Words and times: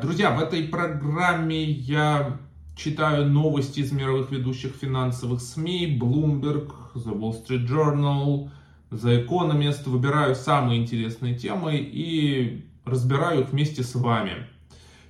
Друзья, 0.00 0.30
в 0.30 0.40
этой 0.40 0.64
программе 0.64 1.62
я 1.64 2.38
читаю 2.76 3.26
новости 3.28 3.80
из 3.80 3.92
мировых 3.92 4.30
ведущих 4.30 4.74
финансовых 4.74 5.40
СМИ, 5.40 5.98
Bloomberg, 5.98 6.72
The 6.94 7.16
Wall 7.16 7.32
Street 7.32 7.66
Journal, 7.66 8.50
The 8.90 9.26
Economist, 9.26 9.88
выбираю 9.88 10.34
самые 10.34 10.82
интересные 10.82 11.34
темы 11.34 11.76
и 11.76 12.66
разбираю 12.84 13.42
их 13.42 13.50
вместе 13.50 13.82
с 13.82 13.94
вами. 13.94 14.46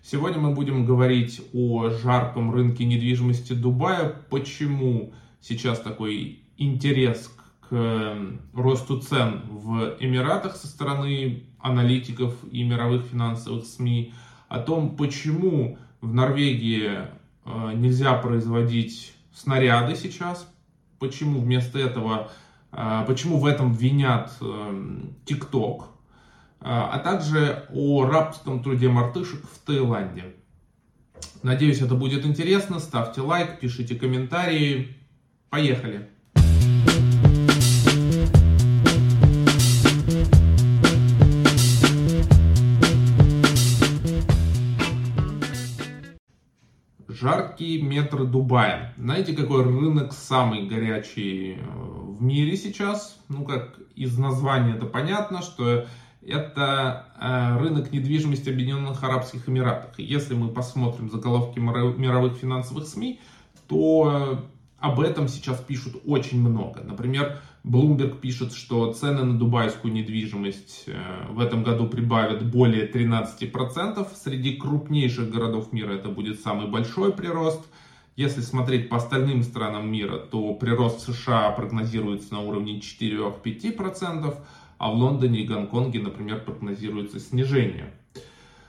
Сегодня 0.02 0.38
мы 0.38 0.54
будем 0.54 0.84
говорить 0.84 1.40
о 1.52 1.90
жарком 1.90 2.52
рынке 2.52 2.84
недвижимости 2.84 3.54
Дубая, 3.54 4.14
почему 4.30 5.12
сейчас 5.40 5.80
такой 5.80 6.40
интерес 6.58 7.34
к 7.68 8.16
росту 8.54 9.00
цен 9.00 9.42
в 9.48 9.96
Эмиратах 9.98 10.54
со 10.54 10.68
стороны 10.68 11.44
аналитиков 11.58 12.34
и 12.52 12.62
мировых 12.62 13.02
финансовых 13.06 13.64
СМИ, 13.64 14.12
о 14.48 14.60
том, 14.60 14.96
почему 14.96 15.78
в 16.00 16.12
Норвегии 16.12 17.00
э, 17.44 17.72
нельзя 17.74 18.14
производить 18.14 19.14
снаряды 19.34 19.96
сейчас, 19.96 20.48
почему 20.98 21.40
вместо 21.40 21.78
этого, 21.78 22.30
э, 22.72 23.04
почему 23.06 23.38
в 23.38 23.46
этом 23.46 23.72
винят 23.72 24.32
ТикТок, 25.24 25.82
э, 25.82 26.64
а 26.64 26.98
также 26.98 27.66
о 27.70 28.06
рабском 28.06 28.62
труде 28.62 28.88
мартышек 28.88 29.42
в 29.44 29.58
Таиланде. 29.66 30.34
Надеюсь, 31.42 31.80
это 31.80 31.94
будет 31.94 32.26
интересно. 32.26 32.78
Ставьте 32.78 33.20
лайк, 33.20 33.60
пишите 33.60 33.94
комментарии. 33.94 34.96
Поехали! 35.50 36.10
Жаркие 47.18 47.80
метры 47.80 48.26
Дубая. 48.26 48.92
Знаете, 48.98 49.32
какой 49.32 49.64
рынок 49.64 50.12
самый 50.12 50.66
горячий 50.66 51.54
э, 51.54 51.60
в 51.64 52.22
мире 52.22 52.56
сейчас? 52.58 53.18
Ну, 53.28 53.44
как 53.44 53.78
из 53.94 54.18
названия 54.18 54.74
это 54.74 54.84
понятно, 54.84 55.40
что 55.40 55.86
это 56.20 57.06
э, 57.18 57.58
рынок 57.58 57.90
недвижимости 57.90 58.50
Объединенных 58.50 59.02
Арабских 59.02 59.48
Эмиратах. 59.48 59.98
Если 59.98 60.34
мы 60.34 60.48
посмотрим 60.48 61.10
заголовки 61.10 61.58
мировых 61.58 62.36
финансовых 62.36 62.86
СМИ, 62.86 63.18
то 63.66 64.46
об 64.78 65.00
этом 65.00 65.28
сейчас 65.28 65.58
пишут 65.60 65.96
очень 66.04 66.46
много. 66.46 66.82
Например, 66.82 67.40
Bloomberg 67.66 68.20
пишет, 68.20 68.52
что 68.52 68.92
цены 68.92 69.24
на 69.24 69.36
дубайскую 69.36 69.92
недвижимость 69.92 70.84
э, 70.86 71.26
в 71.30 71.40
этом 71.40 71.64
году 71.64 71.88
прибавят 71.88 72.48
более 72.48 72.88
13%. 72.88 74.06
Среди 74.14 74.56
крупнейших 74.56 75.30
городов 75.30 75.72
мира 75.72 75.92
это 75.94 76.08
будет 76.08 76.40
самый 76.40 76.68
большой 76.68 77.12
прирост. 77.12 77.66
Если 78.14 78.40
смотреть 78.40 78.88
по 78.88 78.98
остальным 78.98 79.42
странам 79.42 79.90
мира, 79.90 80.16
то 80.16 80.54
прирост 80.54 81.00
в 81.00 81.12
США 81.12 81.50
прогнозируется 81.50 82.34
на 82.34 82.40
уровне 82.40 82.78
4-5%, 82.78 84.38
а 84.78 84.90
в 84.90 84.94
Лондоне 84.94 85.40
и 85.40 85.46
Гонконге, 85.46 86.00
например, 86.00 86.44
прогнозируется 86.44 87.18
снижение. 87.18 87.92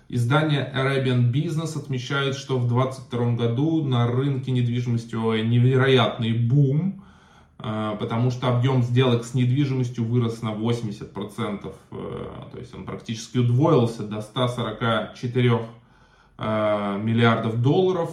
Издание 0.09 0.73
Arabian 0.75 1.31
Business 1.31 1.77
отмечает, 1.77 2.35
что 2.35 2.57
в 2.57 2.67
2022 2.67 3.35
году 3.35 3.83
на 3.83 4.07
рынке 4.07 4.51
недвижимости 4.51 5.13
невероятный 5.15 6.33
бум, 6.33 7.03
потому 7.57 8.29
что 8.29 8.55
объем 8.55 8.83
сделок 8.83 9.25
с 9.25 9.33
недвижимостью 9.33 10.05
вырос 10.05 10.41
на 10.41 10.49
80%, 10.53 11.73
э, 11.91 12.25
то 12.51 12.59
есть 12.59 12.73
он 12.75 12.85
практически 12.85 13.39
удвоился 13.39 14.03
до 14.03 14.21
144 14.21 15.61
э, 16.37 16.99
миллиардов 17.01 17.61
долларов, 17.61 18.11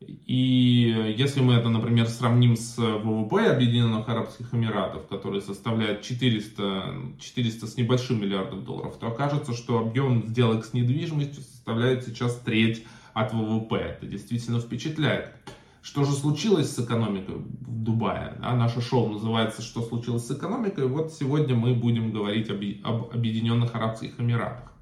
и 0.00 1.14
если 1.18 1.40
мы 1.40 1.54
это, 1.54 1.68
например, 1.68 2.08
сравним 2.08 2.56
с 2.56 2.78
ВВП 2.78 3.50
Объединенных 3.50 4.08
Арабских 4.08 4.54
Эмиратов, 4.54 5.06
который 5.08 5.42
составляет 5.42 6.02
400, 6.02 6.94
400 7.20 7.66
с 7.66 7.76
небольшим 7.76 8.20
миллиардов 8.20 8.64
долларов, 8.64 8.96
то 8.98 9.08
окажется, 9.08 9.52
что 9.52 9.78
объем 9.78 10.28
сделок 10.28 10.64
с 10.64 10.72
недвижимостью 10.72 11.42
составляет 11.42 12.06
сейчас 12.06 12.36
треть 12.36 12.86
от 13.12 13.34
ВВП. 13.34 13.76
Это 13.76 14.06
действительно 14.06 14.60
впечатляет. 14.60 15.34
Что 15.82 16.04
же 16.04 16.12
случилось 16.12 16.74
с 16.74 16.78
экономикой 16.78 17.36
в 17.36 17.82
Дубае? 17.82 18.36
А 18.42 18.54
наше 18.54 18.80
шоу 18.82 19.10
называется 19.10 19.62
«Что 19.62 19.82
случилось 19.82 20.26
с 20.26 20.30
экономикой?». 20.30 20.86
Вот 20.86 21.12
сегодня 21.12 21.54
мы 21.54 21.74
будем 21.74 22.12
говорить 22.12 22.50
об, 22.50 22.62
об 22.84 23.14
Объединенных 23.14 23.74
Арабских 23.74 24.20
Эмиратах. 24.20 24.72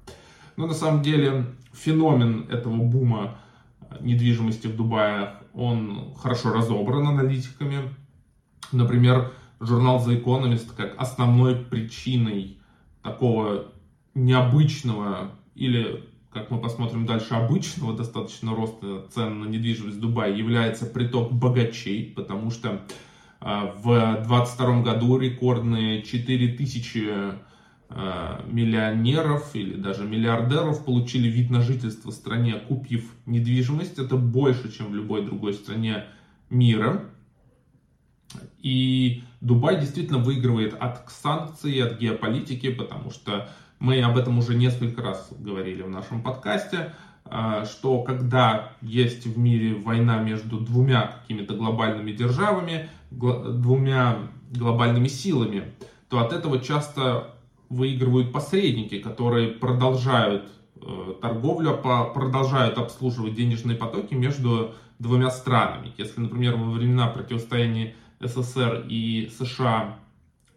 Но 0.57 0.67
на 0.67 0.73
самом 0.73 1.01
деле 1.01 1.45
феномен 1.71 2.47
этого 2.49 2.75
бума 2.83 3.39
недвижимости 4.01 4.67
в 4.67 4.75
Дубае, 4.75 5.35
он 5.53 6.13
хорошо 6.15 6.51
разобран 6.51 7.07
аналитиками. 7.07 7.95
Например, 8.71 9.31
журнал 9.59 10.05
The 10.05 10.21
Economist 10.21 10.75
как 10.75 10.93
основной 10.97 11.55
причиной 11.55 12.59
такого 13.03 13.71
необычного 14.13 15.31
или, 15.55 16.08
как 16.31 16.51
мы 16.51 16.59
посмотрим 16.59 17.05
дальше, 17.05 17.33
обычного 17.33 17.95
достаточно 17.95 18.55
роста 18.55 19.05
цен 19.13 19.39
на 19.39 19.45
недвижимость 19.45 19.97
в 19.97 19.99
Дубае 19.99 20.37
является 20.37 20.85
приток 20.85 21.31
богачей, 21.31 22.13
потому 22.15 22.51
что 22.51 22.81
а, 23.39 23.73
в 23.75 23.83
2022 23.83 24.81
году 24.81 25.17
рекордные 25.17 26.03
4000 26.03 27.39
Э, 27.91 28.43
миллионеров 28.45 29.55
или 29.55 29.73
даже 29.73 30.05
миллиардеров 30.05 30.85
получили 30.85 31.27
вид 31.27 31.49
на 31.49 31.63
жительство 31.63 32.11
в 32.11 32.13
стране, 32.13 32.53
купив 32.53 33.15
недвижимость. 33.25 33.97
Это 33.97 34.15
больше, 34.15 34.71
чем 34.71 34.91
в 34.91 34.95
любой 34.95 35.25
другой 35.25 35.55
стране 35.55 36.05
мира. 36.51 37.05
И 38.59 39.23
Дубай 39.41 39.79
действительно 39.79 40.19
выигрывает 40.19 40.75
от 40.75 41.09
санкций, 41.09 41.81
от 41.83 41.99
геополитики, 41.99 42.71
потому 42.71 43.09
что 43.09 43.49
мы 43.79 44.01
об 44.01 44.17
этом 44.17 44.37
уже 44.37 44.55
несколько 44.55 45.01
раз 45.01 45.29
говорили 45.39 45.81
в 45.81 45.89
нашем 45.89 46.21
подкасте, 46.21 46.93
э, 47.25 47.65
что 47.65 48.01
когда 48.03 48.73
есть 48.81 49.25
в 49.25 49.37
мире 49.37 49.75
война 49.75 50.19
между 50.19 50.59
двумя 50.59 51.21
какими-то 51.21 51.53
глобальными 51.53 52.11
державами, 52.11 52.89
двумя 53.09 54.17
глобальными 54.51 55.07
силами, 55.07 55.73
то 56.09 56.19
от 56.19 56.33
этого 56.33 56.59
часто 56.59 57.35
выигрывают 57.69 58.33
посредники, 58.33 58.99
которые 58.99 59.49
продолжают 59.49 60.49
э, 60.81 61.13
торговлю, 61.21 61.77
продолжают 61.77 62.77
обслуживать 62.77 63.35
денежные 63.35 63.77
потоки 63.77 64.13
между 64.13 64.73
двумя 64.97 65.29
странами. 65.29 65.93
Если, 65.97 66.19
например, 66.19 66.57
во 66.57 66.71
времена 66.71 67.07
противостояния 67.07 67.95
СССР 68.19 68.85
и 68.89 69.31
США 69.37 69.97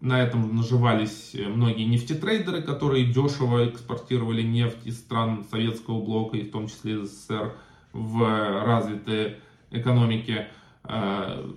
на 0.03 0.21
этом 0.21 0.55
наживались 0.55 1.31
э, 1.35 1.47
многие 1.47 1.85
нефтетрейдеры, 1.85 2.61
которые 2.61 3.07
дешево 3.07 3.69
экспортировали 3.69 4.43
нефть 4.43 4.85
из 4.85 4.99
стран 4.99 5.47
советского 5.49 6.03
блока, 6.03 6.37
и 6.37 6.43
в 6.43 6.51
том 6.51 6.67
числе 6.67 7.01
из 7.01 7.11
СССР, 7.11 7.55
в 7.93 8.65
развитые 8.65 9.39
экономики, 9.71 10.49
э, 10.85 11.53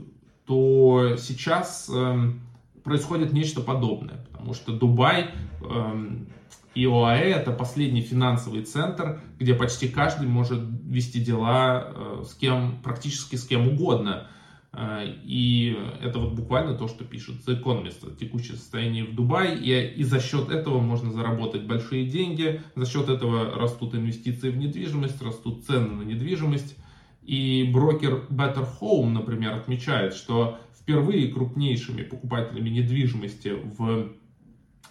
то 0.45 1.15
сейчас 1.17 1.89
эм, 1.89 2.41
происходит 2.83 3.33
нечто 3.33 3.61
подобное, 3.61 4.23
потому 4.31 4.53
что 4.53 4.73
Дубай 4.73 5.31
эм, 5.61 6.27
и 6.75 6.85
ОАЭ 6.85 7.31
это 7.31 7.51
последний 7.51 8.01
финансовый 8.01 8.61
центр, 8.63 9.21
где 9.39 9.55
почти 9.55 9.87
каждый 9.87 10.27
может 10.27 10.59
вести 10.83 11.19
дела 11.19 11.87
э, 11.87 12.23
с 12.27 12.35
кем, 12.35 12.79
практически 12.83 13.37
с 13.37 13.47
кем 13.47 13.67
угодно. 13.69 14.27
Э, 14.75 15.05
и 15.23 15.77
это 16.01 16.19
вот 16.19 16.33
буквально 16.33 16.75
то, 16.75 16.87
что 16.87 17.03
пишет 17.03 17.35
The 17.47 17.61
Economist, 17.61 18.17
текущее 18.17 18.57
состояние 18.57 19.05
в 19.05 19.15
Дубае, 19.15 19.57
и, 19.57 19.99
и 19.99 20.03
за 20.03 20.19
счет 20.19 20.49
этого 20.49 20.79
можно 20.79 21.11
заработать 21.11 21.63
большие 21.63 22.05
деньги, 22.05 22.61
за 22.75 22.85
счет 22.85 23.09
этого 23.09 23.55
растут 23.55 23.95
инвестиции 23.95 24.49
в 24.49 24.57
недвижимость, 24.57 25.21
растут 25.21 25.65
цены 25.65 25.89
на 25.89 26.03
недвижимость. 26.03 26.77
И 27.23 27.69
брокер 27.73 28.25
Better 28.29 28.67
Home, 28.79 29.09
например, 29.09 29.53
отмечает, 29.53 30.13
что 30.13 30.59
впервые 30.79 31.29
крупнейшими 31.29 32.03
покупателями 32.03 32.69
недвижимости 32.69 33.53
в 33.77 34.11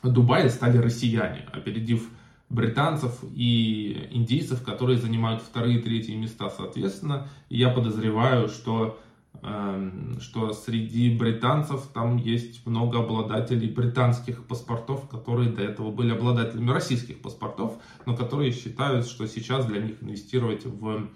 Дубае 0.03 0.49
стали 0.49 0.79
россияне, 0.79 1.47
опередив 1.53 2.11
британцев 2.49 3.21
и 3.35 4.09
индийцев, 4.11 4.63
которые 4.63 4.99
занимают 4.99 5.43
вторые 5.43 5.79
и 5.79 5.83
третьи 5.83 6.15
места 6.15 6.51
соответственно. 6.51 7.29
И 7.49 7.59
я 7.59 7.71
подозреваю, 7.71 8.49
что, 8.49 9.01
что 9.41 10.53
среди 10.55 11.15
британцев 11.17 11.89
там 11.93 12.17
есть 12.17 12.65
много 12.67 13.01
обладателей 13.01 13.71
британских 13.71 14.47
паспортов, 14.47 15.09
которые 15.09 15.51
до 15.51 15.63
этого 15.63 15.91
были 15.91 16.13
обладателями 16.13 16.71
российских 16.71 17.21
паспортов, 17.21 17.75
но 18.07 18.17
которые 18.17 18.53
считают, 18.53 19.07
что 19.07 19.27
сейчас 19.27 19.67
для 19.67 19.81
них 19.81 20.03
инвестировать 20.03 20.65
в 20.65 21.09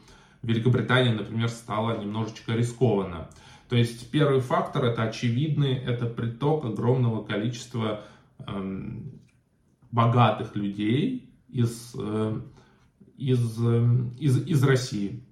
Великобритании, 0.43 1.15
например, 1.15 1.49
стало 1.49 1.99
немножечко 1.99 2.53
рискованно. 2.53 3.31
То 3.69 3.77
есть 3.77 4.11
первый 4.11 4.41
фактор 4.41 4.85
это 4.85 5.03
очевидный, 5.03 5.75
это 5.75 6.07
приток 6.07 6.65
огромного 6.65 7.25
количества 7.25 8.05
эм, 8.47 9.21
богатых 9.91 10.57
людей 10.57 11.35
из, 11.49 11.95
э, 11.99 12.41
из, 13.17 13.59
из, 14.19 14.47
из 14.47 14.63
России. 14.63 15.25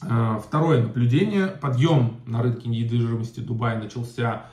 Второе 0.00 0.82
наблюдение. 0.82 1.48
Подъем 1.48 2.16
на 2.26 2.42
рынке 2.42 2.68
недвижимости 2.68 3.40
Дубая 3.40 3.80
начался 3.80 4.46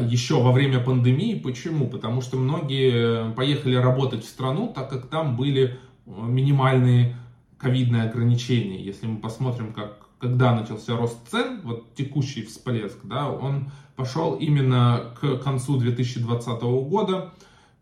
еще 0.00 0.42
во 0.42 0.52
время 0.52 0.80
пандемии. 0.80 1.38
Почему? 1.38 1.88
Потому 1.88 2.22
что 2.22 2.38
многие 2.38 3.32
поехали 3.32 3.74
работать 3.74 4.24
в 4.24 4.28
страну, 4.28 4.72
так 4.74 4.88
как 4.88 5.08
там 5.08 5.36
были 5.36 5.78
минимальные 6.06 7.14
ковидные 7.58 8.04
ограничения. 8.04 8.82
Если 8.82 9.06
мы 9.06 9.18
посмотрим, 9.18 9.72
как, 9.72 10.08
когда 10.18 10.54
начался 10.54 10.96
рост 10.96 11.18
цен, 11.30 11.60
вот 11.62 11.94
текущий 11.94 12.44
всплеск, 12.44 12.98
да, 13.04 13.30
он 13.30 13.70
пошел 13.96 14.34
именно 14.34 15.14
к 15.20 15.38
концу 15.38 15.78
2020 15.78 16.62
года. 16.62 17.32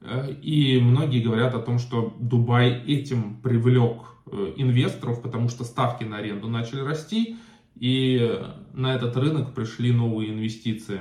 Э, 0.00 0.32
и 0.42 0.80
многие 0.80 1.20
говорят 1.20 1.54
о 1.54 1.60
том, 1.60 1.78
что 1.78 2.14
Дубай 2.18 2.82
этим 2.86 3.36
привлек 3.36 4.02
э, 4.02 4.13
инвесторов, 4.56 5.22
потому 5.22 5.48
что 5.48 5.64
ставки 5.64 6.04
на 6.04 6.18
аренду 6.18 6.48
начали 6.48 6.80
расти, 6.80 7.36
и 7.76 8.40
на 8.72 8.94
этот 8.94 9.16
рынок 9.16 9.54
пришли 9.54 9.92
новые 9.92 10.32
инвестиции. 10.32 11.00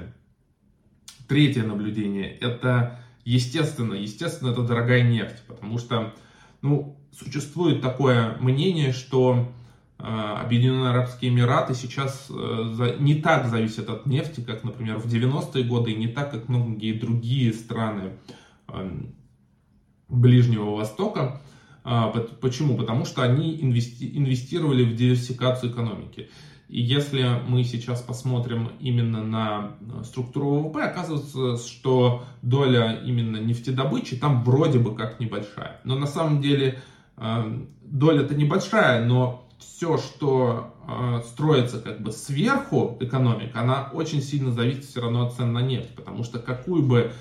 Третье 1.27 1.63
наблюдение– 1.63 2.29
это, 2.41 2.99
естественно, 3.25 3.93
естественно, 3.93 4.51
это 4.51 4.63
дорогая 4.63 5.03
нефть, 5.03 5.43
потому 5.47 5.77
что, 5.77 6.13
ну, 6.61 6.97
существует 7.17 7.81
такое 7.81 8.37
мнение, 8.39 8.91
что 8.91 9.51
э, 9.99 10.03
Объединенные 10.03 10.89
Арабские 10.89 11.31
Эмираты 11.31 11.75
сейчас 11.75 12.27
э, 12.29 12.97
не 12.99 13.15
так 13.15 13.47
зависят 13.47 13.89
от 13.89 14.05
нефти, 14.05 14.41
как, 14.41 14.63
например, 14.63 14.97
в 14.97 15.05
90-е 15.05 15.63
годы, 15.63 15.91
и 15.91 15.95
не 15.95 16.07
так, 16.07 16.31
как 16.31 16.49
многие 16.49 16.93
другие 16.93 17.53
страны 17.53 18.13
э, 18.67 18.91
Ближнего 20.09 20.75
Востока. 20.75 21.41
Почему? 21.83 22.77
Потому 22.77 23.05
что 23.05 23.23
они 23.23 23.59
инвестировали 23.61 24.83
в 24.83 24.95
диверсификацию 24.95 25.71
экономики. 25.71 26.29
И 26.69 26.81
если 26.81 27.41
мы 27.47 27.63
сейчас 27.65 28.01
посмотрим 28.01 28.71
именно 28.79 29.23
на 29.23 29.75
структуру 30.03 30.61
ВВП, 30.61 30.83
оказывается, 30.83 31.57
что 31.57 32.23
доля 32.41 33.01
именно 33.05 33.37
нефтедобычи 33.37 34.15
там 34.15 34.43
вроде 34.43 34.79
бы 34.79 34.95
как 34.95 35.19
небольшая. 35.19 35.81
Но 35.83 35.95
на 35.95 36.07
самом 36.07 36.41
деле 36.41 36.81
Эм, 37.17 37.69
доля-то 37.83 38.33
небольшая, 38.33 39.05
но 39.05 39.47
все, 39.59 39.97
что 39.97 40.73
э, 40.87 41.21
строится 41.27 41.79
как 41.79 42.01
бы 42.01 42.11
сверху 42.11 42.97
экономика, 42.99 43.61
она 43.61 43.89
очень 43.93 44.21
сильно 44.21 44.51
зависит 44.51 44.85
все 44.85 45.01
равно 45.01 45.27
от 45.27 45.33
цен 45.33 45.53
на 45.53 45.61
нефть, 45.61 45.95
потому 45.95 46.23
что 46.23 46.39
какую 46.39 46.83
бы 46.83 46.99
э, 46.99 47.11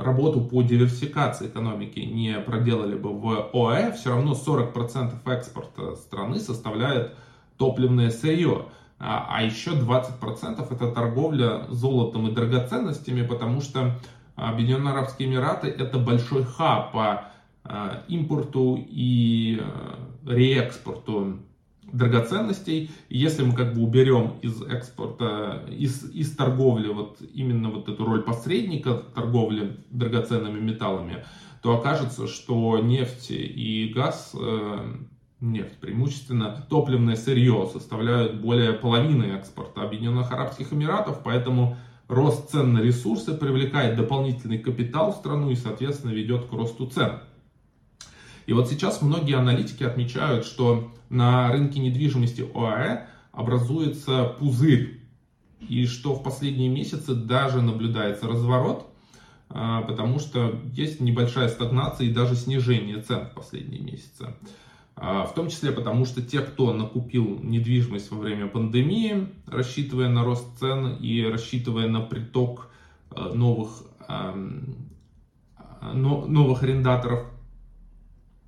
работу 0.00 0.40
по 0.40 0.62
диверсификации 0.62 1.48
экономики 1.48 2.00
не 2.00 2.38
проделали 2.40 2.94
бы 2.94 3.12
в 3.12 3.50
ОЭ, 3.52 3.92
все 3.92 4.10
равно 4.10 4.32
40% 4.32 5.14
экспорта 5.26 5.96
страны 5.96 6.38
составляет 6.38 7.14
топливное 7.56 8.10
сырье. 8.10 8.66
А, 8.98 9.26
а 9.28 9.42
еще 9.42 9.72
20% 9.72 10.72
это 10.72 10.90
торговля 10.92 11.66
золотом 11.68 12.28
и 12.28 12.32
драгоценностями, 12.32 13.26
потому 13.26 13.60
что 13.60 13.98
Объединенные 14.36 14.92
Арабские 14.92 15.28
Эмираты 15.28 15.68
это 15.68 15.98
большой 15.98 16.44
хаб 16.44 16.92
по 16.92 17.30
Э, 17.66 18.02
импорту 18.08 18.76
и 18.78 19.58
э, 19.58 20.30
реэкспорту 20.30 21.38
драгоценностей. 21.94 22.90
если 23.08 23.44
мы 23.44 23.54
как 23.54 23.74
бы 23.74 23.82
уберем 23.82 24.34
из 24.42 24.62
экспорта, 24.62 25.64
из, 25.70 26.10
из 26.10 26.34
торговли 26.36 26.88
вот 26.88 27.18
именно 27.32 27.70
вот 27.70 27.88
эту 27.88 28.04
роль 28.04 28.22
посредника 28.22 28.94
торговли 28.94 29.78
драгоценными 29.90 30.60
металлами, 30.60 31.24
то 31.62 31.76
окажется, 31.78 32.26
что 32.26 32.78
нефть 32.78 33.30
и 33.30 33.92
газ, 33.94 34.32
э, 34.38 34.96
нефть 35.40 35.78
преимущественно, 35.80 36.66
топливное 36.68 37.16
сырье 37.16 37.68
составляют 37.72 38.40
более 38.40 38.72
половины 38.72 39.24
экспорта 39.24 39.82
Объединенных 39.82 40.32
Арабских 40.32 40.72
Эмиратов, 40.72 41.22
поэтому 41.22 41.76
рост 42.08 42.50
цен 42.50 42.74
на 42.74 42.80
ресурсы 42.80 43.34
привлекает 43.34 43.96
дополнительный 43.96 44.58
капитал 44.58 45.12
в 45.12 45.16
страну 45.16 45.50
и, 45.50 45.54
соответственно, 45.54 46.10
ведет 46.10 46.46
к 46.46 46.52
росту 46.52 46.86
цен. 46.86 47.20
И 48.46 48.52
вот 48.52 48.68
сейчас 48.68 49.02
многие 49.02 49.36
аналитики 49.36 49.84
отмечают, 49.84 50.44
что 50.44 50.92
на 51.08 51.50
рынке 51.50 51.80
недвижимости 51.80 52.46
ОАЭ 52.54 53.06
образуется 53.32 54.24
пузырь, 54.38 55.00
и 55.60 55.86
что 55.86 56.14
в 56.14 56.22
последние 56.22 56.68
месяцы 56.68 57.14
даже 57.14 57.62
наблюдается 57.62 58.26
разворот, 58.26 58.86
а, 59.48 59.82
потому 59.82 60.18
что 60.18 60.60
есть 60.72 61.00
небольшая 61.00 61.48
стагнация 61.48 62.06
и 62.06 62.12
даже 62.12 62.34
снижение 62.34 63.00
цен 63.00 63.26
в 63.26 63.34
последние 63.34 63.80
месяцы. 63.80 64.34
А, 64.96 65.24
в 65.24 65.34
том 65.34 65.48
числе 65.48 65.72
потому, 65.72 66.04
что 66.04 66.22
те, 66.22 66.40
кто 66.40 66.72
накупил 66.72 67.38
недвижимость 67.42 68.10
во 68.10 68.18
время 68.18 68.46
пандемии, 68.46 69.28
рассчитывая 69.46 70.08
на 70.08 70.24
рост 70.24 70.58
цен 70.58 70.96
и 70.96 71.22
рассчитывая 71.24 71.88
на 71.88 72.00
приток 72.00 72.68
а, 73.10 73.32
новых, 73.32 73.84
новых 75.94 76.62
арендаторов, 76.62 77.26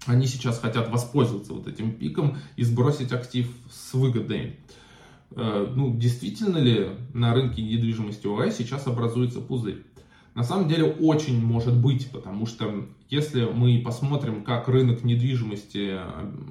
они 0.06 0.26
сейчас 0.26 0.58
хотят 0.58 0.88
воспользоваться 0.90 1.52
вот 1.52 1.66
этим 1.66 1.92
пиком 1.92 2.38
и 2.56 2.64
сбросить 2.64 3.12
актив 3.12 3.48
с 3.70 3.94
выгодой. 3.94 4.56
Э, 5.32 5.66
ну, 5.74 5.96
действительно 5.96 6.58
ли 6.58 6.88
на 7.12 7.34
рынке 7.34 7.62
недвижимости 7.62 8.26
ОАЭ 8.26 8.50
сейчас 8.50 8.86
образуется 8.86 9.40
пузырь? 9.40 9.84
На 10.34 10.44
самом 10.44 10.68
деле 10.68 10.84
очень 10.84 11.42
может 11.42 11.74
быть, 11.74 12.10
потому 12.10 12.46
что 12.46 12.86
если 13.08 13.44
мы 13.44 13.80
посмотрим, 13.82 14.44
как 14.44 14.68
рынок 14.68 15.02
недвижимости 15.02 15.98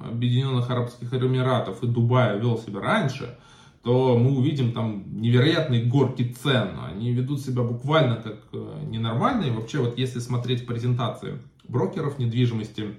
Объединенных 0.04 0.68
Арабских 0.70 1.14
Эмиратов 1.14 1.84
и 1.84 1.86
Дубая 1.86 2.36
вел 2.36 2.58
себя 2.58 2.80
раньше, 2.80 3.38
то 3.84 4.18
мы 4.18 4.36
увидим 4.36 4.72
там 4.72 5.04
невероятные 5.20 5.84
горки 5.84 6.34
цен. 6.42 6.70
Они 6.90 7.12
ведут 7.12 7.40
себя 7.40 7.62
буквально 7.62 8.16
как 8.16 8.38
э, 8.52 8.84
ненормальные. 8.88 9.52
Вообще 9.52 9.78
вот 9.78 9.96
если 9.96 10.18
смотреть 10.18 10.66
презентации 10.66 11.38
брокеров 11.68 12.18
недвижимости, 12.18 12.96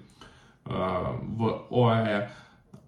в 0.67 1.65
ОАЭ, 1.71 2.29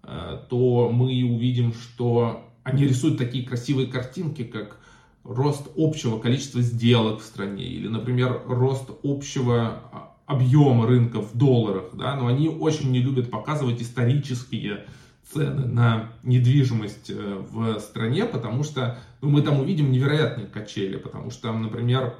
э, 0.02 0.38
то 0.48 0.90
мы 0.92 1.06
увидим, 1.24 1.72
что 1.72 2.44
они 2.62 2.84
рисуют 2.84 3.18
такие 3.18 3.46
красивые 3.46 3.88
картинки, 3.88 4.44
как 4.44 4.78
рост 5.24 5.68
общего 5.76 6.18
количества 6.18 6.62
сделок 6.62 7.20
в 7.20 7.24
стране, 7.24 7.64
или, 7.64 7.88
например, 7.88 8.42
рост 8.46 8.90
общего 9.02 10.08
объема 10.26 10.86
рынка 10.86 11.20
в 11.20 11.36
долларах, 11.36 11.90
да, 11.94 12.14
но 12.16 12.28
они 12.28 12.48
очень 12.48 12.90
не 12.90 13.00
любят 13.00 13.30
показывать 13.30 13.82
исторические 13.82 14.86
цены 15.32 15.66
на 15.66 16.12
недвижимость 16.22 17.10
э, 17.10 17.44
в 17.50 17.78
стране, 17.80 18.24
потому 18.26 18.62
что 18.64 18.98
ну, 19.20 19.30
мы 19.30 19.42
там 19.42 19.60
увидим 19.60 19.90
невероятные 19.90 20.46
качели, 20.46 20.96
потому 20.96 21.30
что, 21.30 21.52
например, 21.52 22.14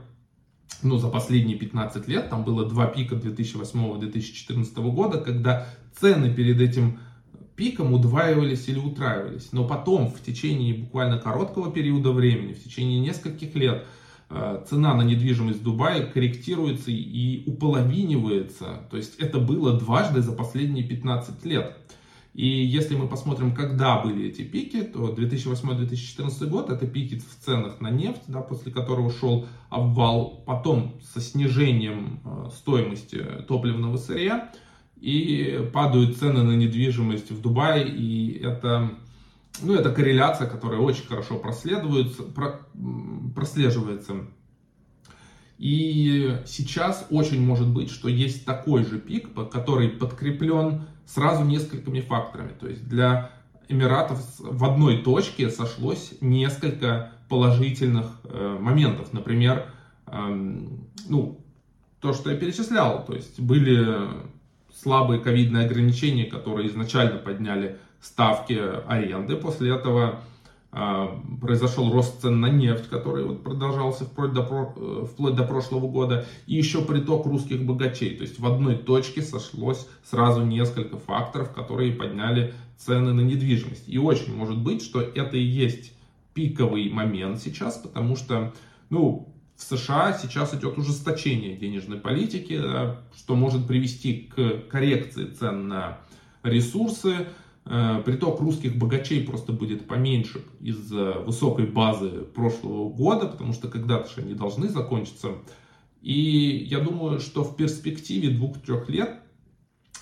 ну, 0.83 0.99
за 0.99 1.09
последние 1.09 1.59
15 1.59 2.09
лет, 2.09 2.31
там 2.31 2.45
было 2.45 2.69
два 2.69 2.87
пика 2.87 3.15
2008-2014 3.15 4.91
года, 4.91 5.19
когда 5.19 5.67
цены 5.99 6.33
перед 6.33 6.61
этим 6.61 6.99
пиком 7.57 7.93
удваивались 7.93 8.69
или 8.69 8.79
утраивались. 8.79 9.53
Но 9.53 9.67
потом, 9.67 10.09
в 10.09 10.23
течение 10.23 10.73
буквально 10.75 11.19
короткого 11.19 11.71
периода 11.71 12.11
времени, 12.13 12.55
в 12.55 12.65
течение 12.65 13.01
нескольких 13.01 13.55
лет, 13.55 13.85
э, 14.31 14.65
цена 14.69 14.95
на 14.95 15.03
недвижимость 15.03 15.61
в 15.61 15.63
Дубае 15.63 16.07
корректируется 16.07 16.91
и 16.91 17.43
уполовинивается. 17.47 18.89
То 18.91 18.97
есть 18.97 19.17
это 19.19 19.39
было 19.39 19.79
дважды 19.79 20.23
за 20.23 20.33
последние 20.33 20.85
15 20.85 21.45
лет. 21.45 21.77
И 22.33 22.47
если 22.47 22.95
мы 22.95 23.09
посмотрим, 23.09 23.55
когда 23.55 24.01
были 24.01 24.29
эти 24.29 24.43
пики, 24.43 24.83
то 24.83 25.13
2008-2014 25.13 26.47
год 26.47 26.71
это 26.71 26.87
пики 26.87 27.19
в 27.19 27.45
ценах 27.45 27.81
на 27.81 27.91
нефть, 27.91 28.23
да, 28.29 28.41
после 28.41 28.71
которого 28.71 29.11
шел 29.11 29.47
обвал, 29.69 30.43
потом 30.47 31.01
со 31.13 31.21
снижением 31.21 32.21
э, 32.25 32.51
стоимости 32.55 33.25
топливного 33.49 33.97
сырья, 33.97 34.53
и 35.01 35.69
падают 35.73 36.19
цены 36.19 36.43
на 36.43 36.53
недвижимость 36.53 37.31
в 37.31 37.41
Дубае, 37.41 37.89
и 37.89 38.39
это, 38.39 38.91
ну, 39.63 39.75
это 39.75 39.91
корреляция, 39.91 40.47
которая 40.47 40.79
очень 40.81 41.07
хорошо 41.07 41.37
проследуется, 41.39 42.23
про, 42.23 42.61
прослеживается. 43.35 44.27
И 45.61 46.39
сейчас 46.47 47.07
очень 47.11 47.45
может 47.45 47.69
быть, 47.69 47.91
что 47.91 48.09
есть 48.09 48.47
такой 48.47 48.83
же 48.83 48.99
пик, 48.99 49.29
который 49.51 49.91
подкреплен 49.91 50.87
сразу 51.05 51.45
несколькими 51.45 52.01
факторами. 52.01 52.53
То 52.59 52.67
есть 52.67 52.89
для 52.89 53.31
Эмиратов 53.69 54.25
в 54.39 54.65
одной 54.65 55.03
точке 55.03 55.51
сошлось 55.51 56.15
несколько 56.23 57.13
положительных 57.29 58.07
э, 58.25 58.57
моментов. 58.59 59.13
Например, 59.13 59.67
э, 60.07 60.57
ну, 61.11 61.45
то, 62.01 62.15
что 62.15 62.31
я 62.31 62.39
перечислял, 62.39 63.05
то 63.05 63.13
есть 63.13 63.39
были 63.39 63.87
слабые 64.75 65.21
ковидные 65.21 65.67
ограничения, 65.67 66.25
которые 66.25 66.69
изначально 66.69 67.19
подняли 67.19 67.77
ставки 68.01 68.59
аренды. 68.89 69.37
После 69.37 69.75
этого 69.75 70.21
произошел 70.71 71.93
рост 71.93 72.23
цен 72.23 72.41
на 72.41 72.47
нефть, 72.47 72.89
который 72.89 73.25
вот 73.25 73.43
продолжался 73.43 74.05
вплоть 74.05 74.33
до, 74.33 74.43
э, 74.77 75.07
вплоть 75.07 75.35
до 75.35 75.43
прошлого 75.43 75.89
года, 75.89 76.27
и 76.47 76.55
еще 76.55 76.83
приток 76.83 77.27
русских 77.27 77.65
богачей. 77.65 78.17
То 78.17 78.23
есть 78.23 78.39
в 78.39 78.47
одной 78.47 78.77
точке 78.77 79.21
сошлось 79.23 79.89
сразу 80.05 80.45
несколько 80.45 80.97
факторов, 80.97 81.53
которые 81.53 81.93
подняли 81.93 82.55
цены 82.79 83.13
на 83.13 83.21
недвижимость. 83.21 83.89
И 83.89 83.99
очень 83.99 84.35
может 84.35 84.59
быть, 84.59 84.83
что 84.83 85.01
это 85.01 85.37
и 85.37 85.43
есть 85.43 85.93
пиковый 86.35 86.89
момент 86.89 87.41
сейчас, 87.41 87.77
потому 87.79 88.15
что 88.15 88.53
ну, 88.91 89.35
в 89.57 89.63
США 89.63 90.13
сейчас 90.13 90.55
идет 90.55 90.79
ужесточение 90.79 91.57
денежной 91.57 91.99
политики, 91.99 92.63
что 93.17 93.35
может 93.35 93.67
привести 93.67 94.31
к 94.35 94.69
коррекции 94.71 95.27
цен 95.27 95.67
на 95.67 95.99
ресурсы, 96.45 97.27
Э, 97.27 97.50
приток 97.65 98.41
русских 98.41 98.77
богачей 98.77 99.25
просто 99.25 99.53
будет 99.53 99.87
поменьше 99.87 100.43
из-за 100.61 101.13
высокой 101.13 101.67
базы 101.67 102.09
прошлого 102.35 102.89
года, 102.89 103.27
потому 103.27 103.53
что 103.53 103.69
когда-то 103.69 104.11
же 104.11 104.23
они 104.23 104.35
должны 104.35 104.69
закончиться. 104.69 105.33
И 106.03 106.67
я 106.69 106.81
думаю, 106.81 107.21
что 107.21 107.45
в 107.45 107.57
перспективе 107.57 108.31
двух-трех 108.31 108.89
лет 108.89 109.21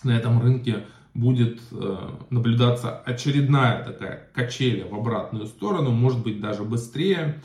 на 0.04 0.16
этом 0.16 0.40
рынке 0.40 0.84
будет 1.14 1.60
э, 1.72 1.96
наблюдаться 2.30 2.96
очередная 2.96 3.82
такая 3.84 4.30
качеля 4.32 4.86
в 4.86 4.94
обратную 4.94 5.46
сторону, 5.46 5.90
может 5.90 6.22
быть 6.22 6.40
даже 6.40 6.62
быстрее. 6.62 7.42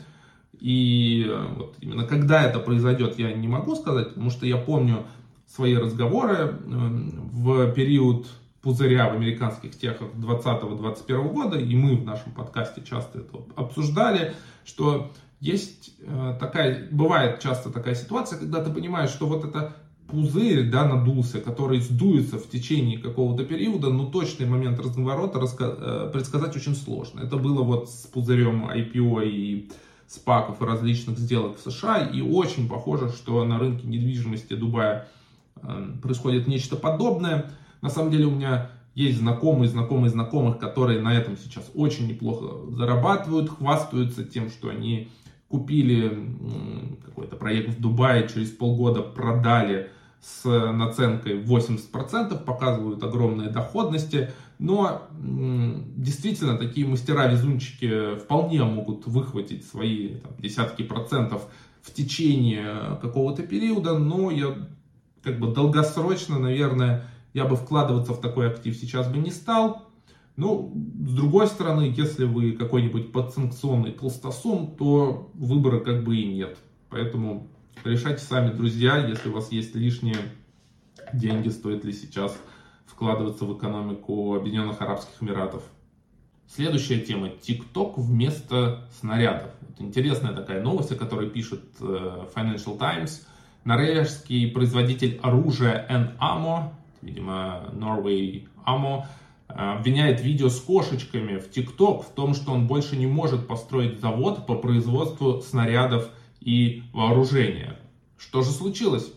И 0.60 1.26
э, 1.26 1.46
вот 1.56 1.76
именно 1.80 2.06
когда 2.06 2.44
это 2.44 2.60
произойдет, 2.60 3.18
я 3.18 3.32
не 3.32 3.48
могу 3.48 3.74
сказать, 3.74 4.10
потому 4.10 4.30
что 4.30 4.46
я 4.46 4.56
помню 4.56 5.04
свои 5.46 5.76
разговоры 5.76 6.56
в 6.64 7.72
период 7.72 8.26
пузыря 8.64 9.10
в 9.10 9.14
американских 9.14 9.78
техах 9.78 10.08
2020-2021 10.14 11.32
года, 11.32 11.58
и 11.58 11.76
мы 11.76 11.96
в 11.96 12.04
нашем 12.04 12.32
подкасте 12.32 12.82
часто 12.82 13.18
это 13.18 13.38
обсуждали, 13.54 14.34
что 14.64 15.12
есть 15.40 15.94
э, 16.00 16.36
такая, 16.40 16.88
бывает 16.90 17.40
часто 17.40 17.70
такая 17.70 17.94
ситуация, 17.94 18.38
когда 18.38 18.64
ты 18.64 18.72
понимаешь, 18.72 19.10
что 19.10 19.26
вот 19.26 19.44
это 19.44 19.76
пузырь, 20.08 20.70
да, 20.70 20.86
надулся, 20.86 21.40
который 21.40 21.80
сдуется 21.80 22.38
в 22.38 22.48
течение 22.48 22.98
какого-то 22.98 23.44
периода, 23.44 23.90
но 23.90 24.06
точный 24.06 24.46
момент 24.46 24.80
разворота 24.80 25.38
раска- 25.38 25.76
э, 25.78 26.10
предсказать 26.10 26.56
очень 26.56 26.74
сложно. 26.74 27.20
Это 27.20 27.36
было 27.36 27.62
вот 27.62 27.90
с 27.90 28.06
пузырем 28.06 28.70
IPO 28.70 29.28
и 29.28 29.70
спаков 30.06 30.62
и 30.62 30.64
различных 30.64 31.18
сделок 31.18 31.58
в 31.58 31.70
США, 31.70 31.98
и 31.98 32.22
очень 32.22 32.66
похоже, 32.68 33.10
что 33.10 33.44
на 33.44 33.58
рынке 33.58 33.86
недвижимости 33.86 34.54
Дубая 34.54 35.08
э, 35.56 35.86
происходит 36.02 36.46
нечто 36.46 36.76
подобное. 36.76 37.50
На 37.84 37.90
самом 37.90 38.10
деле 38.10 38.24
у 38.24 38.30
меня 38.30 38.70
есть 38.94 39.18
знакомые, 39.18 39.68
знакомые 39.68 40.08
знакомых, 40.08 40.58
которые 40.58 41.02
на 41.02 41.14
этом 41.14 41.36
сейчас 41.36 41.70
очень 41.74 42.08
неплохо 42.08 42.70
зарабатывают, 42.70 43.50
хвастаются 43.50 44.24
тем, 44.24 44.48
что 44.48 44.70
они 44.70 45.10
купили 45.48 46.34
какой-то 47.04 47.36
проект 47.36 47.76
в 47.76 47.80
Дубае, 47.82 48.26
через 48.26 48.48
полгода 48.52 49.02
продали 49.02 49.90
с 50.22 50.48
наценкой 50.48 51.42
80%, 51.42 52.42
показывают 52.42 53.02
огромные 53.02 53.50
доходности, 53.50 54.30
но 54.58 55.02
действительно 55.20 56.56
такие 56.56 56.86
мастера-везунчики 56.86 58.16
вполне 58.16 58.64
могут 58.64 59.06
выхватить 59.06 59.66
свои 59.66 60.20
там, 60.20 60.32
десятки 60.38 60.84
процентов 60.84 61.42
в 61.82 61.92
течение 61.92 62.98
какого-то 63.02 63.42
периода, 63.42 63.98
но 63.98 64.30
я 64.30 64.56
как 65.22 65.38
бы 65.38 65.48
долгосрочно, 65.48 66.38
наверное, 66.38 67.10
я 67.34 67.44
бы 67.44 67.56
вкладываться 67.56 68.14
в 68.14 68.20
такой 68.20 68.48
актив 68.48 68.74
сейчас 68.74 69.08
бы 69.08 69.18
не 69.18 69.30
стал. 69.30 69.90
Ну, 70.36 70.72
с 71.04 71.14
другой 71.14 71.46
стороны, 71.48 71.92
если 71.94 72.24
вы 72.24 72.52
какой-нибудь 72.52 73.12
подсанкционный 73.12 73.92
толстосум, 73.92 74.74
то 74.76 75.30
выбора 75.34 75.80
как 75.80 76.02
бы 76.04 76.16
и 76.16 76.26
нет. 76.26 76.56
Поэтому 76.90 77.48
решайте 77.84 78.22
сами, 78.22 78.52
друзья, 78.52 78.96
если 78.96 79.28
у 79.28 79.32
вас 79.32 79.52
есть 79.52 79.74
лишние 79.74 80.16
деньги, 81.12 81.48
стоит 81.48 81.84
ли 81.84 81.92
сейчас 81.92 82.36
вкладываться 82.86 83.44
в 83.44 83.56
экономику 83.56 84.34
Объединенных 84.34 84.80
Арабских 84.80 85.20
Эмиратов. 85.20 85.62
Следующая 86.46 87.00
тема. 87.00 87.28
TikTok 87.28 87.94
вместо 87.96 88.88
снарядов. 89.00 89.50
Вот 89.60 89.80
интересная 89.80 90.32
такая 90.32 90.62
новость, 90.62 90.92
о 90.92 90.96
которой 90.96 91.30
пишет 91.30 91.62
э, 91.80 92.26
Financial 92.34 92.78
Times. 92.78 93.26
Норвежский 93.64 94.50
производитель 94.50 95.18
оружия 95.22 95.86
N-Ammo 95.88 96.74
видимо, 97.04 97.70
Norway 97.72 98.48
Ammo, 98.66 99.04
э, 99.48 99.52
обвиняет 99.52 100.20
видео 100.20 100.48
с 100.48 100.58
кошечками 100.60 101.38
в 101.38 101.50
ТикТок 101.50 102.04
в 102.04 102.10
том, 102.10 102.34
что 102.34 102.52
он 102.52 102.66
больше 102.66 102.96
не 102.96 103.06
может 103.06 103.46
построить 103.46 104.00
завод 104.00 104.46
по 104.46 104.54
производству 104.54 105.40
снарядов 105.40 106.08
и 106.40 106.82
вооружения. 106.92 107.78
Что 108.16 108.42
же 108.42 108.50
случилось? 108.50 109.12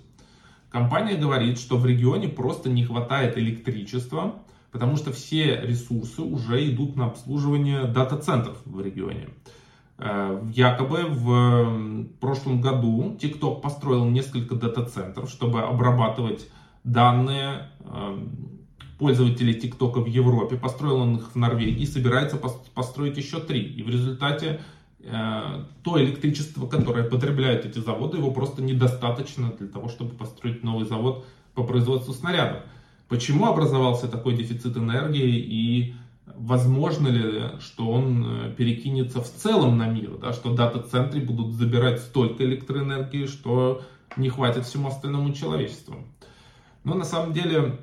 Компания 0.70 1.16
говорит, 1.16 1.60
что 1.60 1.78
в 1.78 1.86
регионе 1.86 2.28
просто 2.28 2.70
не 2.70 2.84
хватает 2.84 3.38
электричества, 3.38 4.36
потому 4.72 4.98
что 4.98 5.12
все 5.12 5.62
ресурсы 5.62 6.22
уже 6.22 6.70
идут 6.70 6.96
на 6.96 7.06
обслуживание 7.06 7.86
дата-центров 7.86 8.58
в 8.66 8.82
регионе. 8.82 9.30
Э, 9.98 10.44
якобы 10.54 11.06
в 11.08 12.06
прошлом 12.20 12.62
году 12.62 13.18
TikTok 13.20 13.62
построил 13.62 14.06
несколько 14.06 14.56
дата-центров, 14.56 15.30
чтобы 15.30 15.62
обрабатывать 15.62 16.48
данные 16.92 17.70
эм, 17.86 18.48
пользователей 18.98 19.54
ТикТока 19.54 20.00
в 20.00 20.08
Европе, 20.08 20.56
построил 20.58 20.98
он 20.98 21.18
их 21.18 21.32
в 21.32 21.36
Норвегии, 21.36 21.86
собирается 21.86 22.38
построить 22.74 23.18
еще 23.18 23.40
три. 23.40 23.62
И 23.62 23.84
в 23.84 23.90
результате 23.90 24.62
э, 25.02 25.64
то 25.84 26.02
электричество, 26.02 26.68
которое 26.68 27.04
потребляют 27.04 27.66
эти 27.66 27.80
заводы, 27.80 28.18
его 28.18 28.32
просто 28.32 28.62
недостаточно 28.62 29.52
для 29.58 29.68
того, 29.68 29.90
чтобы 29.90 30.16
построить 30.16 30.64
новый 30.64 30.86
завод 30.86 31.26
по 31.54 31.64
производству 31.64 32.14
снарядов. 32.14 32.64
Почему 33.08 33.46
образовался 33.46 34.08
такой 34.08 34.36
дефицит 34.36 34.76
энергии 34.78 35.38
и 35.38 35.96
возможно 36.36 37.08
ли, 37.08 37.60
что 37.60 37.90
он 37.90 38.26
э, 38.26 38.54
перекинется 38.56 39.22
в 39.22 39.30
целом 39.32 39.78
на 39.78 39.88
мир, 39.88 40.18
да, 40.22 40.34
что 40.34 40.54
дата-центры 40.54 41.22
будут 41.22 41.54
забирать 41.54 42.00
столько 42.00 42.44
электроэнергии, 42.44 43.28
что 43.28 43.82
не 44.18 44.30
хватит 44.30 44.66
всему 44.66 44.88
остальному 44.88 45.34
человечеству. 45.34 45.98
Но 46.88 46.96
на 46.96 47.04
самом 47.04 47.34
деле, 47.34 47.80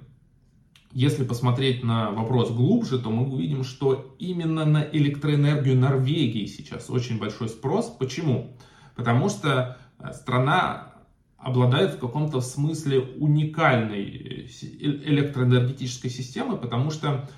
если 0.92 1.24
посмотреть 1.24 1.84
на 1.84 2.10
вопрос 2.10 2.50
глубже, 2.50 2.98
то 2.98 3.10
мы 3.10 3.30
увидим, 3.30 3.62
что 3.62 4.16
именно 4.18 4.64
на 4.64 4.82
электроэнергию 4.82 5.76
Норвегии 5.76 6.46
сейчас 6.46 6.88
очень 6.88 7.18
большой 7.18 7.50
спрос. 7.50 7.94
Почему? 7.98 8.56
Потому 8.96 9.28
что 9.28 9.76
э, 9.98 10.10
страна 10.14 10.94
обладает 11.36 11.96
в 11.96 11.98
каком-то 11.98 12.40
смысле 12.40 13.00
уникальной 13.00 14.04
э, 14.04 14.46
электроэнергетической 14.62 16.08
системой, 16.08 16.56
потому 16.56 16.90
что 16.90 17.28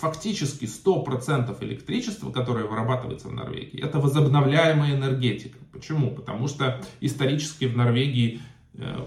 фактически 0.00 0.66
100% 0.66 1.64
электричества, 1.64 2.30
которое 2.30 2.66
вырабатывается 2.66 3.28
в 3.28 3.32
Норвегии, 3.32 3.82
это 3.82 4.00
возобновляемая 4.00 4.96
энергетика. 4.96 5.56
Почему? 5.72 6.10
Потому 6.10 6.46
что 6.46 6.82
исторически 7.00 7.64
в 7.64 7.74
Норвегии 7.74 8.42
э, 8.74 9.06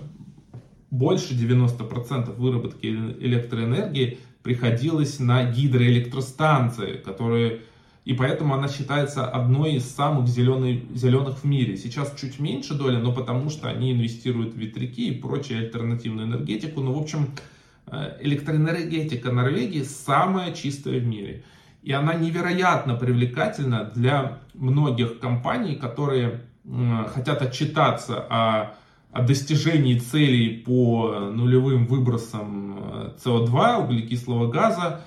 больше 0.93 1.33
90% 1.33 2.35
выработки 2.35 2.85
электроэнергии 2.85 4.19
приходилось 4.43 5.19
на 5.19 5.43
гидроэлектростанции, 5.43 6.97
которые 6.97 7.61
и 8.05 8.13
поэтому 8.13 8.53
она 8.53 8.67
считается 8.67 9.25
одной 9.25 9.75
из 9.75 9.89
самых 9.89 10.27
зеленых, 10.27 10.81
зеленых 10.93 11.37
в 11.37 11.45
мире. 11.45 11.77
Сейчас 11.77 12.13
чуть 12.19 12.37
меньше 12.37 12.73
доля, 12.73 12.99
но 12.99 13.13
потому 13.13 13.49
что 13.49 13.69
они 13.69 13.93
инвестируют 13.93 14.53
в 14.53 14.57
ветряки 14.57 15.07
и 15.07 15.19
прочую 15.19 15.61
альтернативную 15.61 16.27
энергетику. 16.27 16.81
Но, 16.81 16.93
в 16.93 17.01
общем, 17.01 17.29
э, 17.87 18.17
электроэнергетика 18.19 19.31
Норвегии 19.31 19.83
самая 19.83 20.51
чистая 20.51 20.99
в 20.99 21.07
мире. 21.07 21.43
И 21.81 21.93
она 21.93 22.13
невероятно 22.13 22.95
привлекательна 22.95 23.89
для 23.95 24.39
многих 24.53 25.19
компаний, 25.19 25.75
которые 25.75 26.41
хотят 27.13 27.41
отчитаться 27.41 28.25
о 28.29 28.75
о 29.13 29.21
достижении 29.21 29.99
целей 29.99 30.57
по 30.57 31.29
нулевым 31.31 31.85
выбросам 31.85 33.13
СО2, 33.23 33.55
э, 33.55 33.83
углекислого 33.83 34.49
газа, 34.49 35.01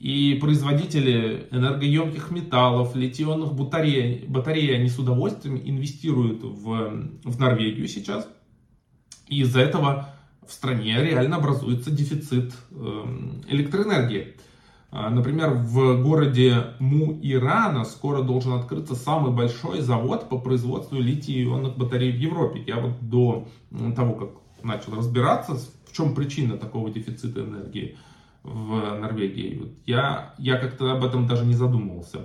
и 0.00 0.38
производители 0.40 1.46
энергоемких 1.50 2.30
металлов, 2.30 2.96
литионных 2.96 3.52
батарей, 3.52 4.24
батареи, 4.26 4.72
они 4.72 4.88
с 4.88 4.98
удовольствием 4.98 5.60
инвестируют 5.62 6.42
в, 6.42 7.10
в 7.22 7.38
Норвегию 7.38 7.86
сейчас. 7.86 8.26
И 9.28 9.42
из-за 9.42 9.60
этого 9.60 10.08
в 10.46 10.52
стране 10.52 10.96
реально 11.02 11.36
образуется 11.36 11.90
дефицит 11.90 12.54
эм, 12.70 13.42
электроэнергии. 13.46 14.36
А, 14.92 15.08
например, 15.08 15.50
в 15.50 16.02
городе 16.02 16.74
Му-Ирана 16.80 17.84
скоро 17.84 18.22
должен 18.22 18.54
открыться 18.54 18.96
самый 18.96 19.32
большой 19.32 19.80
завод 19.80 20.28
по 20.28 20.38
производству 20.38 20.98
литий-ионных 20.98 21.76
батарей 21.76 22.10
в 22.10 22.16
Европе. 22.16 22.64
Я 22.66 22.80
вот 22.80 23.00
до 23.00 23.46
того, 23.94 24.14
как 24.14 24.30
начал 24.64 24.96
разбираться, 24.96 25.54
в 25.54 25.92
чем 25.92 26.14
причина 26.14 26.56
такого 26.56 26.90
дефицита 26.90 27.40
энергии 27.40 27.96
в 28.42 28.98
Норвегии, 28.98 29.76
я, 29.86 30.34
я 30.38 30.56
как-то 30.56 30.90
об 30.92 31.04
этом 31.04 31.26
даже 31.26 31.44
не 31.44 31.54
задумывался. 31.54 32.22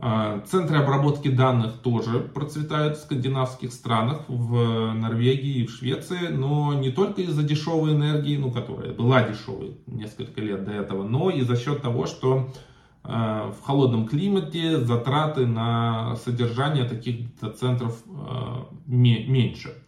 А, 0.00 0.40
центры 0.46 0.78
обработки 0.78 1.28
данных 1.28 1.78
тоже 1.78 2.20
процветают 2.20 2.98
в 2.98 3.00
скандинавских 3.00 3.72
странах, 3.72 4.22
в 4.28 4.92
Норвегии 4.92 5.62
и 5.62 5.66
в 5.66 5.72
Швеции, 5.72 6.28
но 6.28 6.72
не 6.74 6.90
только 6.90 7.22
из-за 7.22 7.42
дешевой 7.42 7.94
энергии, 7.94 8.36
ну, 8.36 8.52
которая 8.52 8.92
была 8.92 9.28
дешевой 9.28 9.76
несколько 9.86 10.40
лет 10.40 10.64
до 10.64 10.70
этого, 10.70 11.02
но 11.02 11.30
и 11.30 11.40
за 11.40 11.56
счет 11.56 11.82
того, 11.82 12.06
что 12.06 12.48
а, 13.02 13.50
в 13.50 13.60
холодном 13.64 14.06
климате 14.06 14.78
затраты 14.78 15.46
на 15.46 16.14
содержание 16.24 16.84
таких 16.84 17.26
центров 17.58 18.00
а, 18.06 18.68
меньше. 18.86 19.82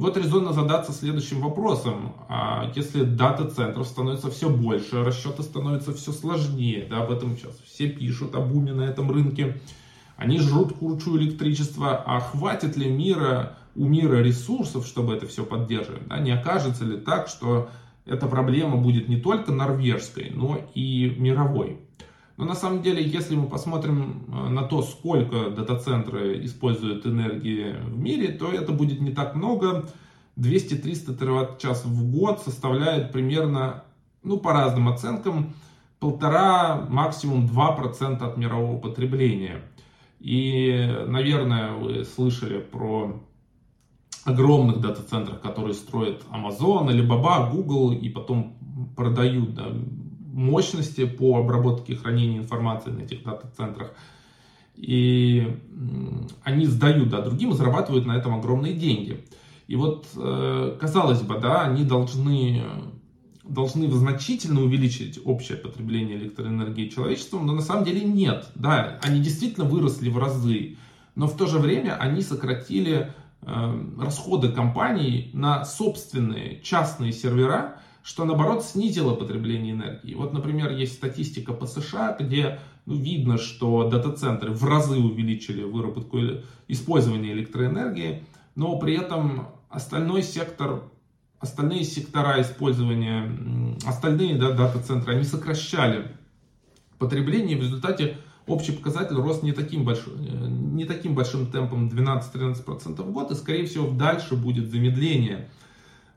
Вот 0.00 0.16
резонно 0.16 0.54
задаться 0.54 0.92
следующим 0.92 1.42
вопросом. 1.42 2.14
А 2.26 2.72
если 2.74 3.04
дата-центров 3.04 3.86
становится 3.86 4.30
все 4.30 4.48
больше, 4.48 5.04
расчеты 5.04 5.42
становятся 5.42 5.92
все 5.92 6.10
сложнее, 6.10 6.86
да, 6.88 7.02
об 7.02 7.10
этом 7.10 7.36
сейчас 7.36 7.52
все 7.66 7.86
пишут, 7.90 8.34
о 8.34 8.40
буме 8.40 8.72
на 8.72 8.84
этом 8.84 9.10
рынке, 9.10 9.60
они 10.16 10.38
жрут 10.38 10.72
кучу 10.72 11.18
электричества, 11.18 12.02
а 12.06 12.18
хватит 12.20 12.78
ли 12.78 12.90
мира, 12.90 13.58
у 13.76 13.84
мира 13.84 14.22
ресурсов, 14.22 14.86
чтобы 14.86 15.12
это 15.12 15.26
все 15.26 15.44
поддерживать? 15.44 16.08
Да? 16.08 16.18
Не 16.18 16.30
окажется 16.30 16.86
ли 16.86 16.96
так, 16.96 17.28
что 17.28 17.68
эта 18.06 18.26
проблема 18.26 18.78
будет 18.78 19.06
не 19.06 19.18
только 19.18 19.52
норвежской, 19.52 20.32
но 20.34 20.62
и 20.74 21.14
мировой? 21.18 21.78
Но 22.40 22.46
на 22.46 22.54
самом 22.54 22.80
деле, 22.80 23.04
если 23.04 23.36
мы 23.36 23.48
посмотрим 23.48 24.24
э, 24.28 24.48
на 24.48 24.62
то, 24.62 24.80
сколько 24.80 25.50
дата-центры 25.50 26.42
используют 26.42 27.04
энергии 27.04 27.76
в 27.84 27.98
мире, 27.98 28.28
то 28.28 28.50
это 28.50 28.72
будет 28.72 29.02
не 29.02 29.10
так 29.10 29.34
много. 29.34 29.90
200-300 30.38 31.18
тераватт-час 31.18 31.84
в 31.84 32.10
год 32.10 32.40
составляет 32.40 33.12
примерно, 33.12 33.84
ну 34.22 34.38
по 34.38 34.54
разным 34.54 34.88
оценкам, 34.88 35.52
полтора, 35.98 36.86
максимум 36.88 37.44
2% 37.44 38.22
от 38.22 38.36
мирового 38.38 38.78
потребления. 38.78 39.60
И, 40.18 41.04
наверное, 41.06 41.72
вы 41.72 42.06
слышали 42.06 42.58
про 42.58 43.20
огромных 44.24 44.80
дата-центрах, 44.80 45.42
которые 45.42 45.74
строят 45.74 46.22
Amazon, 46.32 46.88
Alibaba, 46.88 47.50
Google 47.50 47.92
и 47.92 48.08
потом 48.08 48.56
продают 48.96 49.54
да, 49.54 49.66
мощности 50.32 51.06
по 51.06 51.38
обработке 51.38 51.92
и 51.92 51.96
хранению 51.96 52.42
информации 52.42 52.90
на 52.90 53.02
этих 53.02 53.22
дата-центрах. 53.24 53.92
И 54.76 55.56
они 56.42 56.66
сдают 56.66 57.10
да, 57.10 57.20
другим 57.20 57.50
и 57.50 57.54
зарабатывают 57.54 58.06
на 58.06 58.12
этом 58.16 58.34
огромные 58.34 58.74
деньги. 58.74 59.24
И 59.66 59.76
вот, 59.76 60.06
э, 60.16 60.76
казалось 60.80 61.20
бы, 61.20 61.38
да, 61.38 61.62
они 61.62 61.84
должны, 61.84 62.62
должны 63.44 63.88
значительно 63.90 64.62
увеличить 64.62 65.20
общее 65.24 65.58
потребление 65.58 66.16
электроэнергии 66.16 66.88
человечеством, 66.88 67.46
но 67.46 67.52
на 67.52 67.60
самом 67.60 67.84
деле 67.84 68.02
нет. 68.02 68.46
Да, 68.54 68.98
они 69.02 69.20
действительно 69.20 69.66
выросли 69.66 70.08
в 70.08 70.18
разы, 70.18 70.76
но 71.14 71.28
в 71.28 71.36
то 71.36 71.46
же 71.46 71.58
время 71.58 71.96
они 71.96 72.22
сократили 72.22 73.12
э, 73.42 73.84
расходы 73.98 74.48
компаний 74.48 75.30
на 75.34 75.64
собственные 75.64 76.60
частные 76.62 77.12
сервера, 77.12 77.80
что 78.02 78.24
наоборот 78.24 78.64
снизило 78.64 79.14
потребление 79.14 79.72
энергии. 79.72 80.14
Вот, 80.14 80.32
например, 80.32 80.72
есть 80.72 80.94
статистика 80.94 81.52
по 81.52 81.66
США, 81.66 82.16
где 82.18 82.60
ну, 82.86 82.96
видно, 82.96 83.38
что 83.38 83.88
дата-центры 83.88 84.50
в 84.52 84.64
разы 84.64 84.98
увеличили 84.98 85.62
выработку 85.62 86.18
или 86.18 86.44
использование 86.68 87.32
электроэнергии, 87.32 88.24
но 88.54 88.78
при 88.78 88.96
этом 88.96 89.48
остальной 89.68 90.22
сектор, 90.22 90.82
остальные 91.38 91.84
сектора 91.84 92.40
использования, 92.40 93.78
остальные 93.86 94.36
да, 94.36 94.52
дата-центры, 94.52 95.14
они 95.14 95.24
сокращали 95.24 96.10
потребление, 96.98 97.56
в 97.56 97.62
результате 97.62 98.18
общий 98.46 98.72
показатель 98.72 99.16
рос 99.16 99.42
не 99.42 99.52
таким 99.52 99.84
большим, 99.84 100.76
не 100.76 100.84
таким 100.84 101.14
большим 101.14 101.50
темпом 101.50 101.88
12-13% 101.88 103.02
в 103.02 103.12
год, 103.12 103.30
и 103.30 103.34
скорее 103.34 103.66
всего 103.66 103.90
дальше 103.90 104.34
будет 104.36 104.70
замедление 104.70 105.50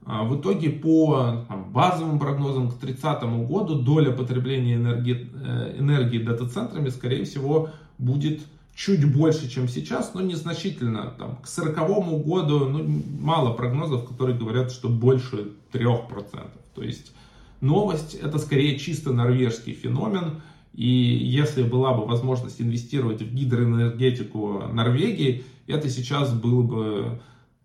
в 0.05 0.39
итоге 0.39 0.69
по 0.69 1.45
базовым 1.71 2.19
прогнозам 2.19 2.69
к 2.69 2.75
30 2.75 3.23
году 3.47 3.75
доля 3.75 4.11
потребления 4.11 4.75
энергии, 4.75 5.29
э, 5.33 5.75
энергии 5.79 6.17
дата-центрами, 6.17 6.89
скорее 6.89 7.23
всего, 7.23 7.69
будет 7.97 8.41
чуть 8.75 9.05
больше, 9.11 9.49
чем 9.49 9.67
сейчас, 9.67 10.13
но 10.13 10.21
незначительно. 10.21 11.13
Там, 11.17 11.37
к 11.37 11.47
40 11.47 12.25
году 12.25 12.67
ну, 12.67 13.03
мало 13.19 13.53
прогнозов, 13.53 14.07
которые 14.07 14.37
говорят, 14.37 14.71
что 14.71 14.89
больше 14.89 15.51
3%. 15.71 16.49
То 16.75 16.83
есть 16.83 17.13
новость 17.61 18.15
это 18.15 18.39
скорее 18.39 18.77
чисто 18.79 19.13
норвежский 19.13 19.73
феномен. 19.73 20.41
И 20.73 20.87
если 20.87 21.61
была 21.61 21.93
бы 21.93 22.05
возможность 22.05 22.59
инвестировать 22.59 23.21
в 23.21 23.31
гидроэнергетику 23.33 24.63
Норвегии, 24.73 25.43
это 25.67 25.87
сейчас 25.87 26.33
было 26.33 26.63
бы 26.63 27.21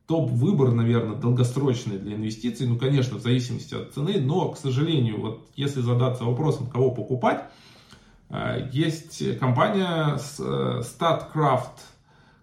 топ-выбор, 0.09 0.73
наверное, 0.73 1.17
долгосрочный 1.17 1.99
для 1.99 2.17
инвестиций, 2.17 2.67
ну, 2.67 2.79
конечно, 2.79 3.19
в 3.19 3.23
зависимости 3.23 3.75
от 3.75 3.93
цены, 3.93 4.19
но, 4.19 4.49
к 4.49 4.59
сожалению, 4.59 5.21
вот 5.21 5.47
если 5.55 5.83
задаться 5.83 6.25
вопросом, 6.25 6.67
кого 6.67 6.91
покупать, 6.91 7.45
э, 8.31 8.71
есть 8.73 9.39
компания 9.39 10.17
э, 10.17 10.81
StatCraft, 10.81 11.77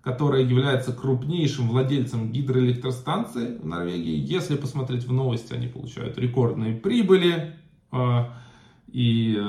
которая 0.02 0.44
является 0.44 0.94
крупнейшим 0.94 1.70
владельцем 1.70 2.32
гидроэлектростанции 2.32 3.58
в 3.58 3.66
Норвегии. 3.66 4.16
Если 4.16 4.56
посмотреть 4.56 5.06
в 5.06 5.12
новости, 5.12 5.52
они 5.54 5.68
получают 5.68 6.20
рекордные 6.20 6.76
прибыли, 6.76 7.56
э, 7.92 8.26
и 8.92 9.42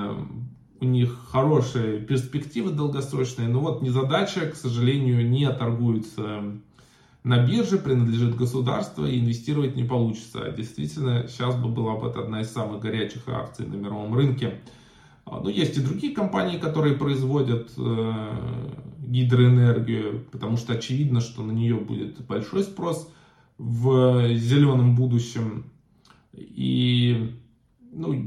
у 0.81 0.85
них 0.87 1.29
хорошие 1.31 2.01
перспективы 2.01 2.71
долгосрочные, 2.71 3.49
но 3.49 3.61
вот 3.61 3.83
незадача, 3.83 4.51
к 4.51 4.57
сожалению, 4.57 5.29
не 5.29 5.51
торгуются 5.53 6.59
на 7.27 7.45
бирже 7.45 7.79
принадлежит 7.79 8.37
государству 8.37 9.05
и 9.05 9.19
инвестировать 9.19 9.75
не 9.75 9.83
получится. 9.83 10.55
Действительно, 10.57 11.27
сейчас 11.27 11.57
бы 11.57 11.69
была 11.69 11.97
бы 11.97 12.07
это 12.07 12.21
одна 12.21 12.43
из 12.43 12.53
самых 12.53 12.81
горячих 12.81 13.29
акций 13.29 13.67
на 13.67 13.75
мировом 13.75 14.15
рынке. 14.15 14.61
А, 15.25 15.41
но 15.41 15.51
есть 15.51 15.77
и 15.77 15.81
другие 15.81 16.15
компании, 16.15 16.57
которые 16.57 16.95
производят 16.95 17.73
э, 17.77 18.83
гидроэнергию, 19.01 20.25
потому 20.31 20.57
что 20.57 20.75
очевидно, 20.75 21.21
что 21.21 21.43
на 21.43 21.51
нее 21.51 21.75
будет 21.75 22.25
большой 22.27 22.63
спрос 22.63 23.13
в 23.59 24.33
зеленом 24.37 24.95
будущем. 24.95 25.73
И 26.33 27.35
ну, 27.91 28.25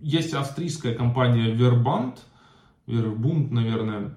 есть 0.00 0.32
австрийская 0.32 0.94
компания 0.94 1.54
Verband, 1.54 2.14
Verbund, 2.86 3.50
наверное, 3.50 4.14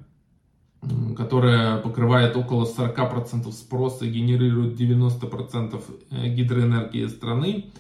которая 1.17 1.77
покрывает 1.77 2.35
около 2.35 2.65
40% 2.65 3.51
спроса 3.51 4.05
и 4.05 4.09
генерирует 4.09 4.79
90% 4.79 5.81
э, 6.11 6.27
гидроэнергии 6.29 7.07
страны. 7.07 7.71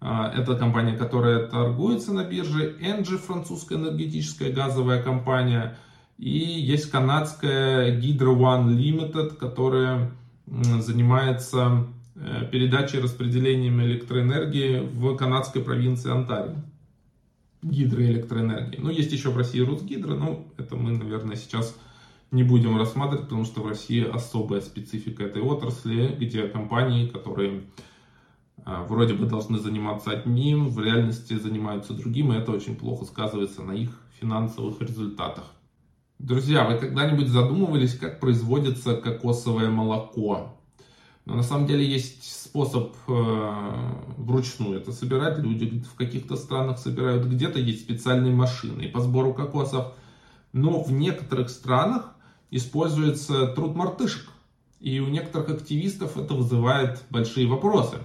А, 0.00 0.32
это 0.36 0.56
компания, 0.56 0.96
которая 0.96 1.46
торгуется 1.46 2.12
на 2.12 2.24
бирже. 2.24 2.76
Engie, 2.80 3.18
французская 3.18 3.76
энергетическая 3.76 4.52
газовая 4.52 5.02
компания. 5.02 5.76
И 6.18 6.38
есть 6.38 6.90
канадская 6.90 7.98
Hydro 7.98 8.36
One 8.36 8.76
Limited, 8.76 9.36
которая 9.36 10.10
занимается 10.46 11.86
э, 12.14 12.48
передачей 12.50 12.98
и 12.98 13.00
распределением 13.00 13.80
электроэнергии 13.80 14.80
в 14.80 15.16
канадской 15.16 15.62
провинции 15.62 16.10
Онтарио. 16.10 16.54
Гидроэлектроэнергии. 17.62 18.78
Ну, 18.80 18.90
есть 18.90 19.12
еще 19.12 19.30
в 19.30 19.36
России 19.36 19.60
Русгидро, 19.60 20.14
но 20.14 20.44
это 20.58 20.76
мы, 20.76 20.90
наверное, 20.90 21.36
сейчас 21.36 21.76
не 22.32 22.42
будем 22.42 22.76
рассматривать, 22.78 23.24
потому 23.24 23.44
что 23.44 23.62
в 23.62 23.68
России 23.68 24.02
особая 24.02 24.62
специфика 24.62 25.22
этой 25.22 25.42
отрасли, 25.42 26.16
где 26.18 26.48
компании, 26.48 27.06
которые 27.06 27.64
а, 28.64 28.84
вроде 28.84 29.14
бы 29.14 29.26
должны 29.26 29.58
заниматься 29.58 30.10
одним, 30.10 30.68
в 30.68 30.80
реальности 30.80 31.38
занимаются 31.38 31.92
другим, 31.92 32.32
и 32.32 32.36
это 32.36 32.50
очень 32.52 32.74
плохо 32.74 33.04
сказывается 33.04 33.62
на 33.62 33.72
их 33.72 33.90
финансовых 34.18 34.80
результатах. 34.80 35.44
Друзья, 36.18 36.64
вы 36.64 36.78
когда-нибудь 36.78 37.28
задумывались, 37.28 37.98
как 37.98 38.18
производится 38.18 38.96
кокосовое 38.96 39.68
молоко? 39.68 40.56
Но 41.24 41.34
на 41.34 41.42
самом 41.42 41.66
деле 41.66 41.84
есть 41.84 42.24
способ 42.44 42.94
э, 43.08 43.92
вручную 44.16 44.80
это 44.80 44.92
собирать. 44.92 45.38
Люди 45.38 45.82
в 45.82 45.94
каких-то 45.96 46.36
странах 46.36 46.78
собирают, 46.78 47.26
где-то 47.26 47.58
есть 47.58 47.82
специальные 47.82 48.34
машины 48.34 48.88
по 48.88 49.00
сбору 49.00 49.34
кокосов. 49.34 49.94
Но 50.52 50.82
в 50.82 50.92
некоторых 50.92 51.48
странах 51.48 52.11
используется 52.52 53.48
труд 53.48 53.74
мартышек. 53.74 54.28
И 54.78 55.00
у 55.00 55.08
некоторых 55.08 55.48
активистов 55.48 56.16
это 56.16 56.34
вызывает 56.34 57.02
большие 57.10 57.48
вопросы. 57.48 57.98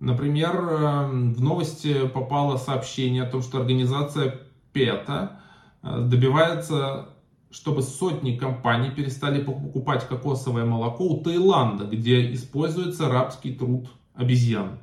Например, 0.00 0.54
э, 0.54 1.06
в 1.06 1.40
новости 1.40 2.06
попало 2.08 2.58
сообщение 2.58 3.22
о 3.22 3.30
том, 3.30 3.42
что 3.42 3.58
организация 3.58 4.40
ПЕТА 4.72 5.40
э, 5.82 6.00
добивается, 6.02 7.08
чтобы 7.50 7.82
сотни 7.82 8.36
компаний 8.36 8.90
перестали 8.90 9.42
покупать 9.42 10.06
кокосовое 10.06 10.66
молоко 10.66 11.04
у 11.04 11.22
Таиланда, 11.22 11.84
где 11.86 12.34
используется 12.34 13.08
рабский 13.08 13.54
труд 13.54 13.88
обезьян. 14.14 14.78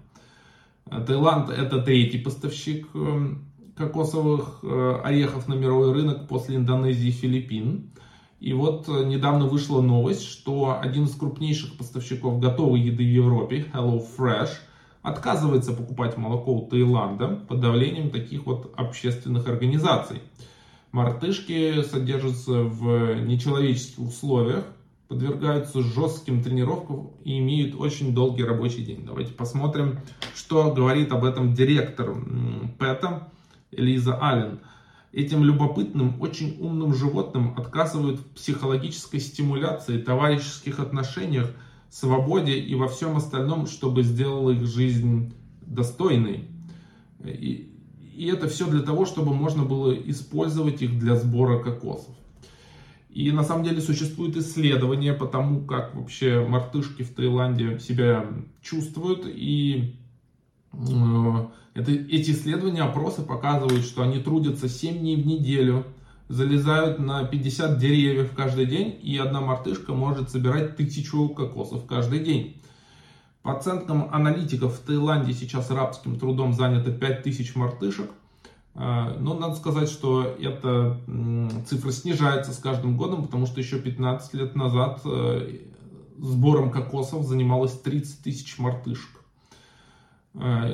Э, 0.89 1.03
Таиланд 1.05 1.51
это 1.51 1.81
третий 1.81 2.17
поставщик 2.17 2.87
кокосовых 3.75 4.63
орехов 5.03 5.47
на 5.47 5.53
мировой 5.55 5.91
рынок 5.93 6.27
после 6.27 6.55
Индонезии 6.55 7.09
и 7.09 7.11
Филиппин. 7.11 7.91
И 8.41 8.53
вот 8.53 8.89
э, 8.89 9.03
недавно 9.05 9.45
вышла 9.45 9.81
новость, 9.81 10.23
что 10.23 10.79
один 10.81 11.03
из 11.03 11.15
крупнейших 11.15 11.77
поставщиков 11.77 12.39
готовой 12.39 12.81
еды 12.81 13.03
в 13.03 13.07
Европе, 13.07 13.67
Hello 13.71 14.03
Fresh, 14.17 14.49
отказывается 15.03 15.73
покупать 15.73 16.17
молоко 16.17 16.51
у 16.51 16.67
Таиланда 16.67 17.45
под 17.47 17.59
давлением 17.59 18.09
таких 18.09 18.47
вот 18.47 18.73
общественных 18.75 19.47
организаций. 19.47 20.23
Мартышки 20.91 21.83
содержатся 21.83 22.63
в 22.63 23.21
нечеловеческих 23.21 23.99
условиях, 23.99 24.65
подвергаются 25.07 25.83
жестким 25.83 26.41
тренировкам 26.41 27.11
и 27.23 27.37
имеют 27.37 27.79
очень 27.79 28.15
долгий 28.15 28.43
рабочий 28.43 28.83
день. 28.83 29.05
Давайте 29.05 29.33
посмотрим, 29.33 29.99
что 30.33 30.73
говорит 30.73 31.11
об 31.11 31.25
этом 31.25 31.53
директор 31.53 32.15
ПЭТа 32.79 33.27
Элиза 33.69 34.17
Аллен. 34.17 34.61
Этим 35.13 35.43
любопытным, 35.43 36.21
очень 36.21 36.57
умным 36.59 36.93
животным 36.93 37.53
отказывают 37.57 38.19
в 38.19 38.29
психологической 38.29 39.19
стимуляции, 39.19 40.01
товарищеских 40.01 40.79
отношениях, 40.79 41.51
свободе 41.89 42.57
и 42.57 42.73
во 42.75 42.87
всем 42.87 43.17
остальном, 43.17 43.67
чтобы 43.67 44.03
сделало 44.03 44.51
их 44.51 44.65
жизнь 44.65 45.33
достойной. 45.61 46.47
И, 47.25 47.73
и 48.15 48.27
это 48.27 48.47
все 48.47 48.67
для 48.67 48.81
того, 48.81 49.05
чтобы 49.05 49.33
можно 49.33 49.63
было 49.63 49.93
использовать 49.93 50.81
их 50.81 50.97
для 50.97 51.17
сбора 51.17 51.61
кокосов. 51.61 52.15
И 53.09 53.29
на 53.31 53.43
самом 53.43 53.65
деле 53.65 53.81
существуют 53.81 54.37
исследования 54.37 55.13
по 55.13 55.25
тому, 55.25 55.65
как 55.65 55.93
вообще 55.93 56.45
мартышки 56.47 57.03
в 57.03 57.13
Таиланде 57.13 57.77
себя 57.79 58.25
чувствуют. 58.61 59.25
И 59.25 59.97
это, 60.73 61.91
эти 61.91 62.31
исследования, 62.31 62.83
опросы 62.83 63.21
показывают, 63.21 63.83
что 63.83 64.03
они 64.03 64.19
трудятся 64.19 64.69
7 64.69 64.99
дней 64.99 65.21
в 65.21 65.25
неделю, 65.25 65.85
залезают 66.29 66.99
на 66.99 67.25
50 67.25 67.77
деревьев 67.77 68.31
каждый 68.35 68.65
день, 68.65 68.97
и 69.01 69.17
одна 69.17 69.41
мартышка 69.41 69.93
может 69.93 70.29
собирать 70.29 70.77
тысячу 70.77 71.29
кокосов 71.29 71.85
каждый 71.85 72.19
день. 72.19 72.61
По 73.41 73.57
оценкам 73.57 74.09
аналитиков 74.13 74.75
в 74.75 74.79
Таиланде 74.85 75.33
сейчас 75.33 75.71
рабским 75.71 76.19
трудом 76.19 76.53
занято 76.53 76.91
5000 76.91 77.55
мартышек. 77.55 78.11
А, 78.73 79.17
но 79.19 79.33
надо 79.33 79.55
сказать, 79.55 79.89
что 79.89 80.35
эта 80.39 80.97
цифра 81.67 81.91
снижается 81.91 82.53
с 82.53 82.57
каждым 82.57 82.95
годом, 82.97 83.23
потому 83.23 83.45
что 83.45 83.59
еще 83.59 83.79
15 83.79 84.33
лет 84.35 84.55
назад 84.55 85.01
э, 85.03 85.57
сбором 86.17 86.71
кокосов 86.71 87.25
занималось 87.25 87.73
30 87.73 88.21
тысяч 88.21 88.57
мартышек. 88.59 89.20
А, 90.35 90.69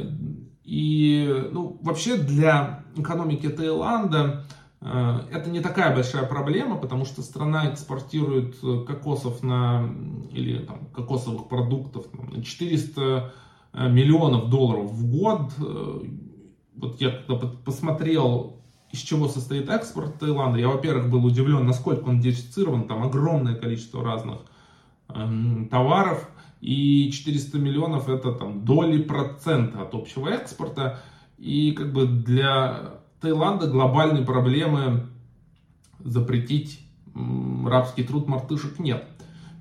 и 0.64 1.50
ну, 1.52 1.80
вообще 1.82 2.18
для 2.18 2.84
экономики 2.96 3.48
Таиланда 3.48 4.46
э, 4.82 5.20
это 5.32 5.50
не 5.50 5.62
такая 5.62 5.96
большая 5.96 6.26
проблема, 6.26 6.78
потому 6.78 7.06
что 7.06 7.22
страна 7.22 7.72
экспортирует 7.72 8.58
кокосов 8.86 9.44
на, 9.44 9.90
или 10.32 10.60
там, 10.66 10.88
кокосовых 10.94 11.48
продуктов 11.48 12.08
на 12.14 12.44
400 12.44 13.34
э, 13.74 13.90
миллионов 13.90 14.50
долларов 14.50 14.92
в 14.92 15.06
год. 15.10 15.54
Вот 16.76 17.02
я 17.02 17.12
когда 17.12 17.48
посмотрел, 17.48 18.58
из 18.92 19.00
чего 19.00 19.28
состоит 19.28 19.70
экспорт 19.70 20.20
Таиланда, 20.20 20.60
я, 20.60 20.70
во-первых, 20.70 21.10
был 21.10 21.26
удивлен, 21.26 21.66
насколько 21.66 22.10
он 22.10 22.20
диверсифицирован, 22.20 22.88
там 22.88 23.04
огромное 23.04 23.56
количество 23.56 24.04
разных 24.04 24.40
эм, 25.10 25.68
товаров, 25.70 26.30
и 26.62 27.12
400 27.12 27.58
миллионов 27.60 28.10
это 28.10 28.32
там 28.32 28.66
доли 28.66 29.02
процента 29.02 29.82
от 29.82 29.94
общего 29.94 30.30
экспорта, 30.30 31.00
и 31.38 31.72
как 31.72 31.94
бы 31.94 32.08
для 32.08 32.96
Таиланда 33.22 33.68
глобальной 33.68 34.24
проблемы 34.24 35.08
запретить 36.00 36.80
рабский 37.66 38.04
труд 38.04 38.28
мартышек 38.28 38.80
нет. 38.80 39.08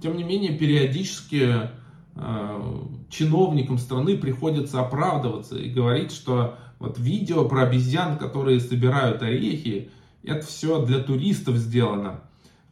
Тем 0.03 0.17
не 0.17 0.25
менее, 0.25 0.57
периодически 0.57 1.71
э, 2.15 2.83
чиновникам 3.09 3.79
страны 3.79 4.19
приходится 4.19 4.81
оправдываться 4.81 5.57
и 5.57 5.71
говорить, 5.71 6.13
что 6.13 6.57
вот 6.79 6.99
видео 6.99 7.47
про 7.47 7.63
обезьян, 7.63 8.19
которые 8.19 8.61
собирают 8.61 9.23
орехи, 9.23 9.91
это 10.23 10.45
все 10.45 10.85
для 10.85 10.99
туристов 10.99 11.57
сделано. 11.57 12.21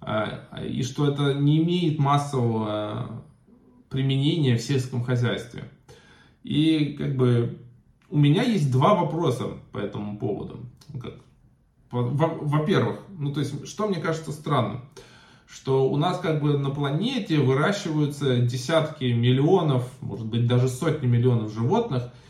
А, 0.01 0.45
и 0.63 0.83
что 0.83 1.09
это 1.09 1.33
не 1.33 1.63
имеет 1.63 1.99
массового 1.99 3.23
применения 3.95 4.57
в 4.57 4.61
сельском 4.61 5.05
хозяйстве. 5.05 5.71
И 6.43 6.97
как 6.99 7.17
бы 7.17 7.59
у 8.11 8.19
меня 8.19 8.43
есть 8.43 8.71
два 8.71 8.95
вопроса 8.95 9.45
по 9.73 9.79
этому 9.79 10.19
поводу. 10.19 10.67
Во-первых, 11.91 12.99
ну 13.17 13.33
то 13.33 13.41
есть, 13.41 13.69
что 13.69 13.87
мне 13.87 14.01
кажется 14.01 14.33
странным, 14.33 14.85
что 15.47 15.89
у 15.89 15.97
нас 15.97 16.19
как 16.19 16.43
бы 16.43 16.59
на 16.59 16.71
планете 16.71 17.39
выращиваются 17.39 18.39
десятки 18.41 19.05
миллионов, 19.05 19.89
может 20.01 20.27
быть 20.27 20.49
даже 20.49 20.69
сотни 20.69 21.07
миллионов 21.07 21.55
животных– 21.55 22.13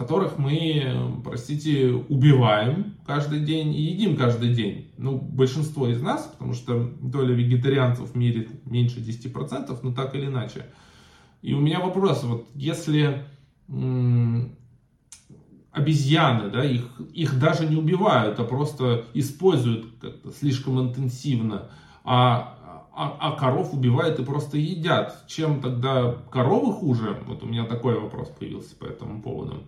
которых 0.00 0.38
мы, 0.38 1.20
простите, 1.22 1.90
убиваем 1.90 2.94
каждый 3.06 3.40
день 3.40 3.74
и 3.74 3.82
едим 3.82 4.16
каждый 4.16 4.54
день. 4.54 4.90
Ну, 4.96 5.18
большинство 5.18 5.88
из 5.88 6.00
нас, 6.00 6.22
потому 6.22 6.54
что 6.54 6.90
доля 7.02 7.34
вегетарианцев 7.34 8.10
в 8.10 8.16
мире 8.16 8.48
меньше 8.64 9.00
10%, 9.00 9.78
но 9.82 9.92
так 9.92 10.14
или 10.14 10.24
иначе. 10.24 10.66
И 11.42 11.54
у 11.54 11.60
меня 11.60 11.80
вопрос, 11.80 12.22
вот 12.24 12.48
если 12.54 13.24
обезьяны, 15.72 16.50
да, 16.50 16.64
их, 16.64 17.00
их 17.12 17.38
даже 17.38 17.66
не 17.66 17.76
убивают, 17.76 18.40
а 18.40 18.44
просто 18.44 19.04
используют 19.14 19.86
слишком 20.38 20.80
интенсивно, 20.80 21.70
а 22.04 22.56
а, 22.92 23.16
а 23.18 23.32
коров 23.32 23.72
убивают 23.72 24.18
и 24.18 24.24
просто 24.24 24.58
едят. 24.58 25.24
Чем 25.26 25.62
тогда 25.62 26.16
коровы 26.30 26.72
хуже? 26.72 27.18
Вот 27.26 27.42
у 27.42 27.46
меня 27.46 27.64
такой 27.64 27.98
вопрос 27.98 28.28
появился 28.28 28.76
по 28.76 28.84
этому 28.84 29.22
поводу. 29.22 29.62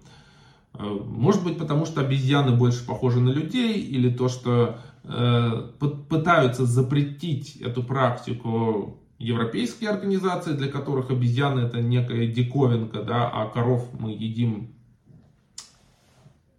Э, 0.75 0.83
может 0.83 1.43
быть, 1.43 1.57
потому 1.57 1.87
что 1.87 2.01
обезьяны 2.01 2.55
больше 2.55 2.85
похожи 2.85 3.21
на 3.21 3.31
людей, 3.31 3.81
или 3.81 4.11
то, 4.11 4.29
что 4.29 4.79
э, 5.05 5.71
пытаются 6.11 6.67
запретить 6.67 7.57
эту 7.57 7.83
практику 7.83 8.99
европейские 9.19 9.91
организации, 9.91 10.53
для 10.53 10.69
которых 10.69 11.11
обезьяны 11.11 11.61
это 11.61 11.81
некая 11.81 12.27
диковинка, 12.27 13.03
да, 13.03 13.29
а 13.29 13.49
коров 13.49 13.89
мы 13.99 14.11
едим 14.13 14.75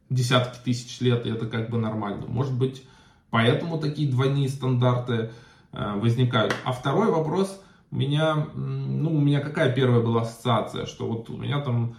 десятки 0.09 0.63
тысяч 0.63 1.01
лет, 1.01 1.25
и 1.25 1.29
это 1.29 1.47
как 1.47 1.69
бы 1.69 1.77
нормально. 1.77 2.25
Может 2.27 2.57
быть, 2.57 2.83
поэтому 3.29 3.79
такие 3.79 4.09
двойные 4.09 4.49
стандарты 4.49 5.31
Э, 5.73 5.99
возникают. 5.99 6.55
А 6.65 6.71
второй 6.71 7.09
вопрос, 7.09 7.59
у 7.91 7.95
меня, 7.95 8.47
ну, 8.53 9.15
у 9.15 9.19
меня 9.19 9.39
какая 9.39 9.73
первая 9.73 10.01
была 10.01 10.21
ассоциация, 10.21 10.85
что 10.85 11.07
вот 11.07 11.31
у 11.31 11.37
меня 11.37 11.61
там 11.61 11.95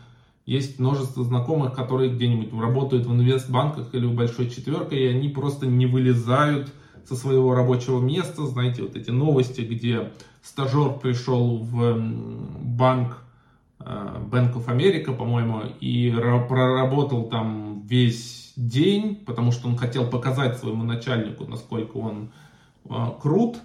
есть 0.47 0.79
множество 0.79 1.25
знакомых, 1.25 1.75
которые 1.75 2.11
где-нибудь 2.11 2.53
работают 2.53 3.07
в 3.07 3.13
инвестбанках 3.13 3.93
или 3.95 4.07
в 4.07 4.15
большой 4.15 4.49
четверке, 4.49 4.97
и 4.97 5.09
они 5.09 5.29
просто 5.29 5.67
не 5.67 5.87
вылезают 5.87 6.73
со 7.07 7.17
своего 7.17 7.55
рабочего 7.55 8.01
места. 8.01 8.47
Знаете, 8.47 8.83
вот 8.83 8.97
эти 8.97 9.11
новости, 9.11 9.61
где 9.63 10.13
стажер 10.43 10.99
пришел 10.99 11.59
в 11.59 11.99
банк 12.61 13.23
э, 13.81 13.85
Bank 13.85 14.55
of 14.55 14.67
America, 14.67 15.15
по-моему, 15.17 15.63
и 15.81 16.11
проработал 16.49 17.29
там 17.29 17.83
весь 17.87 18.53
день, 18.57 19.17
потому 19.17 19.53
что 19.53 19.69
он 19.69 19.77
хотел 19.77 20.09
показать 20.09 20.59
своему 20.59 20.85
начальнику, 20.85 21.45
насколько 21.45 21.97
он 21.97 22.31
а, 22.89 23.11
крут, 23.11 23.57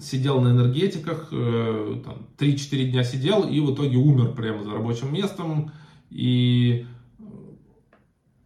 сидел 0.00 0.40
на 0.40 0.48
энергетиках, 0.48 1.28
э, 1.32 2.00
там, 2.04 2.26
3-4 2.38 2.84
дня 2.90 3.04
сидел 3.04 3.42
и 3.48 3.60
в 3.60 3.74
итоге 3.74 3.96
умер 3.96 4.34
прямо 4.34 4.62
за 4.62 4.72
рабочим 4.72 5.12
местом. 5.12 5.72
И, 6.10 6.86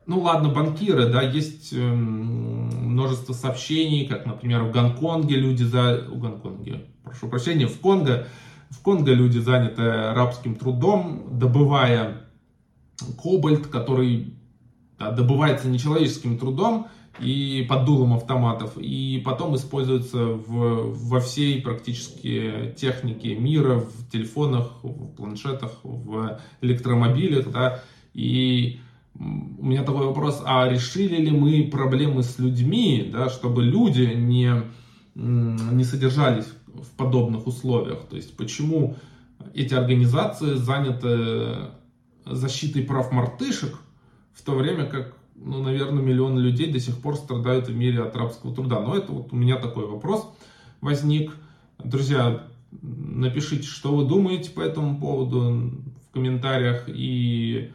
ну 0.06 0.20
ладно, 0.20 0.48
банкиры, 0.48 1.10
да, 1.10 1.22
есть 1.22 1.72
эм, 1.72 2.53
множество 2.94 3.32
сообщений, 3.32 4.06
как, 4.06 4.24
например, 4.24 4.62
в 4.62 4.70
Гонконге 4.70 5.36
люди 5.36 5.64
за... 5.64 6.06
В 6.08 6.18
Гонконге, 6.18 6.86
прошу 7.02 7.28
прощения, 7.28 7.66
в 7.66 7.78
Конго, 7.80 8.26
в 8.70 8.80
Конго 8.80 9.12
люди 9.12 9.38
заняты 9.38 9.82
рабским 9.82 10.54
трудом, 10.54 11.38
добывая 11.38 12.28
кобальт, 13.20 13.66
который 13.66 14.34
да, 14.98 15.10
добывается 15.10 15.68
нечеловеческим 15.68 16.38
трудом, 16.38 16.86
и 17.20 17.64
под 17.68 17.84
дулом 17.84 18.14
автоматов, 18.14 18.76
и 18.76 19.22
потом 19.24 19.54
используется 19.54 20.18
в, 20.18 20.94
во 21.08 21.20
всей 21.20 21.62
практически 21.62 22.74
технике 22.76 23.36
мира, 23.36 23.76
в 23.76 24.10
телефонах, 24.10 24.82
в 24.82 25.14
планшетах, 25.14 25.72
в 25.82 26.40
электромобилях, 26.60 27.50
да, 27.52 27.82
и 28.14 28.80
у 29.18 29.64
меня 29.64 29.84
такой 29.84 30.06
вопрос, 30.06 30.42
а 30.44 30.68
решили 30.68 31.16
ли 31.16 31.30
мы 31.30 31.68
проблемы 31.70 32.22
с 32.22 32.38
людьми, 32.38 33.08
да, 33.12 33.28
чтобы 33.28 33.62
люди 33.62 34.12
не, 34.14 34.62
не 35.14 35.84
содержались 35.84 36.46
в 36.66 36.90
подобных 36.96 37.46
условиях, 37.46 38.06
то 38.10 38.16
есть 38.16 38.36
почему 38.36 38.96
эти 39.54 39.74
организации 39.74 40.54
заняты 40.54 41.70
защитой 42.26 42.82
прав 42.82 43.12
мартышек, 43.12 43.78
в 44.32 44.42
то 44.42 44.52
время 44.52 44.86
как 44.86 45.16
ну, 45.36 45.62
наверное, 45.62 46.02
миллионы 46.02 46.40
людей 46.40 46.72
до 46.72 46.80
сих 46.80 46.98
пор 46.98 47.16
страдают 47.16 47.68
в 47.68 47.74
мире 47.74 48.02
от 48.02 48.16
рабского 48.16 48.54
труда. 48.54 48.80
Но 48.80 48.96
это 48.96 49.12
вот 49.12 49.32
у 49.32 49.36
меня 49.36 49.56
такой 49.56 49.86
вопрос 49.86 50.26
возник. 50.80 51.34
Друзья, 51.82 52.46
напишите, 52.82 53.66
что 53.66 53.94
вы 53.94 54.04
думаете 54.04 54.50
по 54.50 54.60
этому 54.60 54.98
поводу 54.98 55.72
в 56.08 56.12
комментариях 56.12 56.84
и 56.86 57.72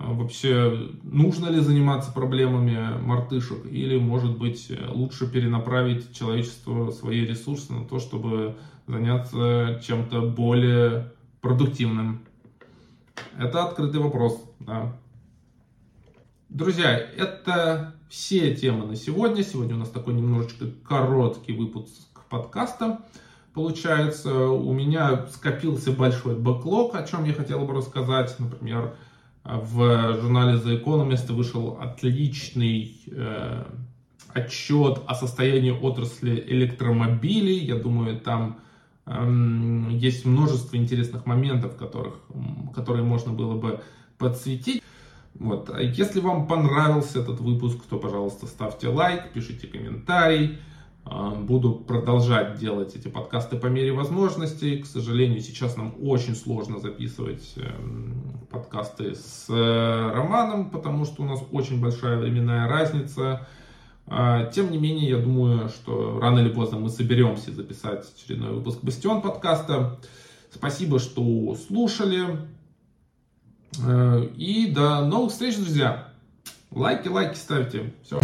вообще 0.00 0.90
нужно 1.02 1.48
ли 1.48 1.60
заниматься 1.60 2.10
проблемами 2.12 2.98
мартышек 3.02 3.66
или 3.66 3.98
может 3.98 4.38
быть 4.38 4.72
лучше 4.88 5.30
перенаправить 5.30 6.14
человечество 6.14 6.90
свои 6.90 7.24
ресурсы 7.26 7.72
на 7.72 7.84
то, 7.84 7.98
чтобы 7.98 8.56
заняться 8.86 9.80
чем-то 9.86 10.22
более 10.22 11.12
продуктивным. 11.40 12.22
Это 13.38 13.64
открытый 13.64 14.00
вопрос. 14.00 14.42
Да. 14.58 14.96
Друзья, 16.48 16.96
это 16.96 17.94
все 18.08 18.54
темы 18.54 18.86
на 18.86 18.96
сегодня. 18.96 19.44
Сегодня 19.44 19.76
у 19.76 19.78
нас 19.78 19.90
такой 19.90 20.14
немножечко 20.14 20.66
короткий 20.84 21.52
выпуск 21.52 22.08
подкаста. 22.28 23.00
Получается, 23.54 24.46
у 24.48 24.72
меня 24.72 25.26
скопился 25.26 25.92
большой 25.92 26.36
бэклог, 26.36 26.94
о 26.94 27.06
чем 27.06 27.24
я 27.24 27.32
хотел 27.32 27.60
бы 27.60 27.74
рассказать. 27.74 28.34
Например, 28.38 28.96
в 29.44 30.20
журнале 30.20 30.58
The 30.58 30.82
Economist 30.82 31.32
вышел 31.32 31.78
отличный 31.80 33.00
э, 33.06 33.64
отчет 34.34 35.00
о 35.06 35.14
состоянии 35.14 35.70
отрасли 35.70 36.44
электромобилей. 36.46 37.58
Я 37.58 37.76
думаю, 37.76 38.20
там 38.20 38.60
э, 39.06 39.88
есть 39.92 40.26
множество 40.26 40.76
интересных 40.76 41.26
моментов, 41.26 41.76
которых, 41.76 42.20
которые 42.74 43.04
можно 43.04 43.32
было 43.32 43.54
бы 43.54 43.80
подсветить. 44.18 44.82
Вот. 45.34 45.70
А 45.70 45.80
если 45.80 46.20
вам 46.20 46.46
понравился 46.46 47.20
этот 47.20 47.40
выпуск, 47.40 47.78
то, 47.88 47.98
пожалуйста, 47.98 48.46
ставьте 48.46 48.88
лайк, 48.88 49.32
пишите 49.32 49.66
комментарий. 49.66 50.58
А, 51.04 51.30
буду 51.30 51.72
продолжать 51.74 52.58
делать 52.58 52.94
эти 52.94 53.08
подкасты 53.08 53.56
по 53.56 53.66
мере 53.66 53.92
возможностей. 53.92 54.78
К 54.78 54.86
сожалению, 54.86 55.40
сейчас 55.40 55.76
нам 55.76 55.94
очень 56.02 56.36
сложно 56.36 56.78
записывать 56.78 57.54
эм, 57.56 58.46
подкасты 58.50 59.14
с 59.14 59.46
э, 59.48 60.10
Романом, 60.12 60.70
потому 60.70 61.04
что 61.04 61.22
у 61.22 61.26
нас 61.26 61.40
очень 61.52 61.80
большая 61.80 62.18
временная 62.18 62.68
разница. 62.68 63.46
А, 64.06 64.46
тем 64.46 64.70
не 64.70 64.78
менее, 64.78 65.08
я 65.08 65.18
думаю, 65.18 65.68
что 65.68 66.18
рано 66.20 66.40
или 66.40 66.50
поздно 66.50 66.78
мы 66.78 66.90
соберемся 66.90 67.52
записать 67.52 68.06
очередной 68.14 68.52
выпуск 68.52 68.80
Бастион 68.82 69.22
подкаста. 69.22 69.98
Спасибо, 70.52 70.98
что 70.98 71.54
слушали. 71.54 72.38
Э, 73.84 74.24
и 74.36 74.70
до 74.70 75.04
новых 75.06 75.32
встреч, 75.32 75.56
друзья. 75.56 76.12
Лайки, 76.70 77.08
лайки 77.08 77.36
ставьте. 77.36 77.94
Все. 78.04 78.20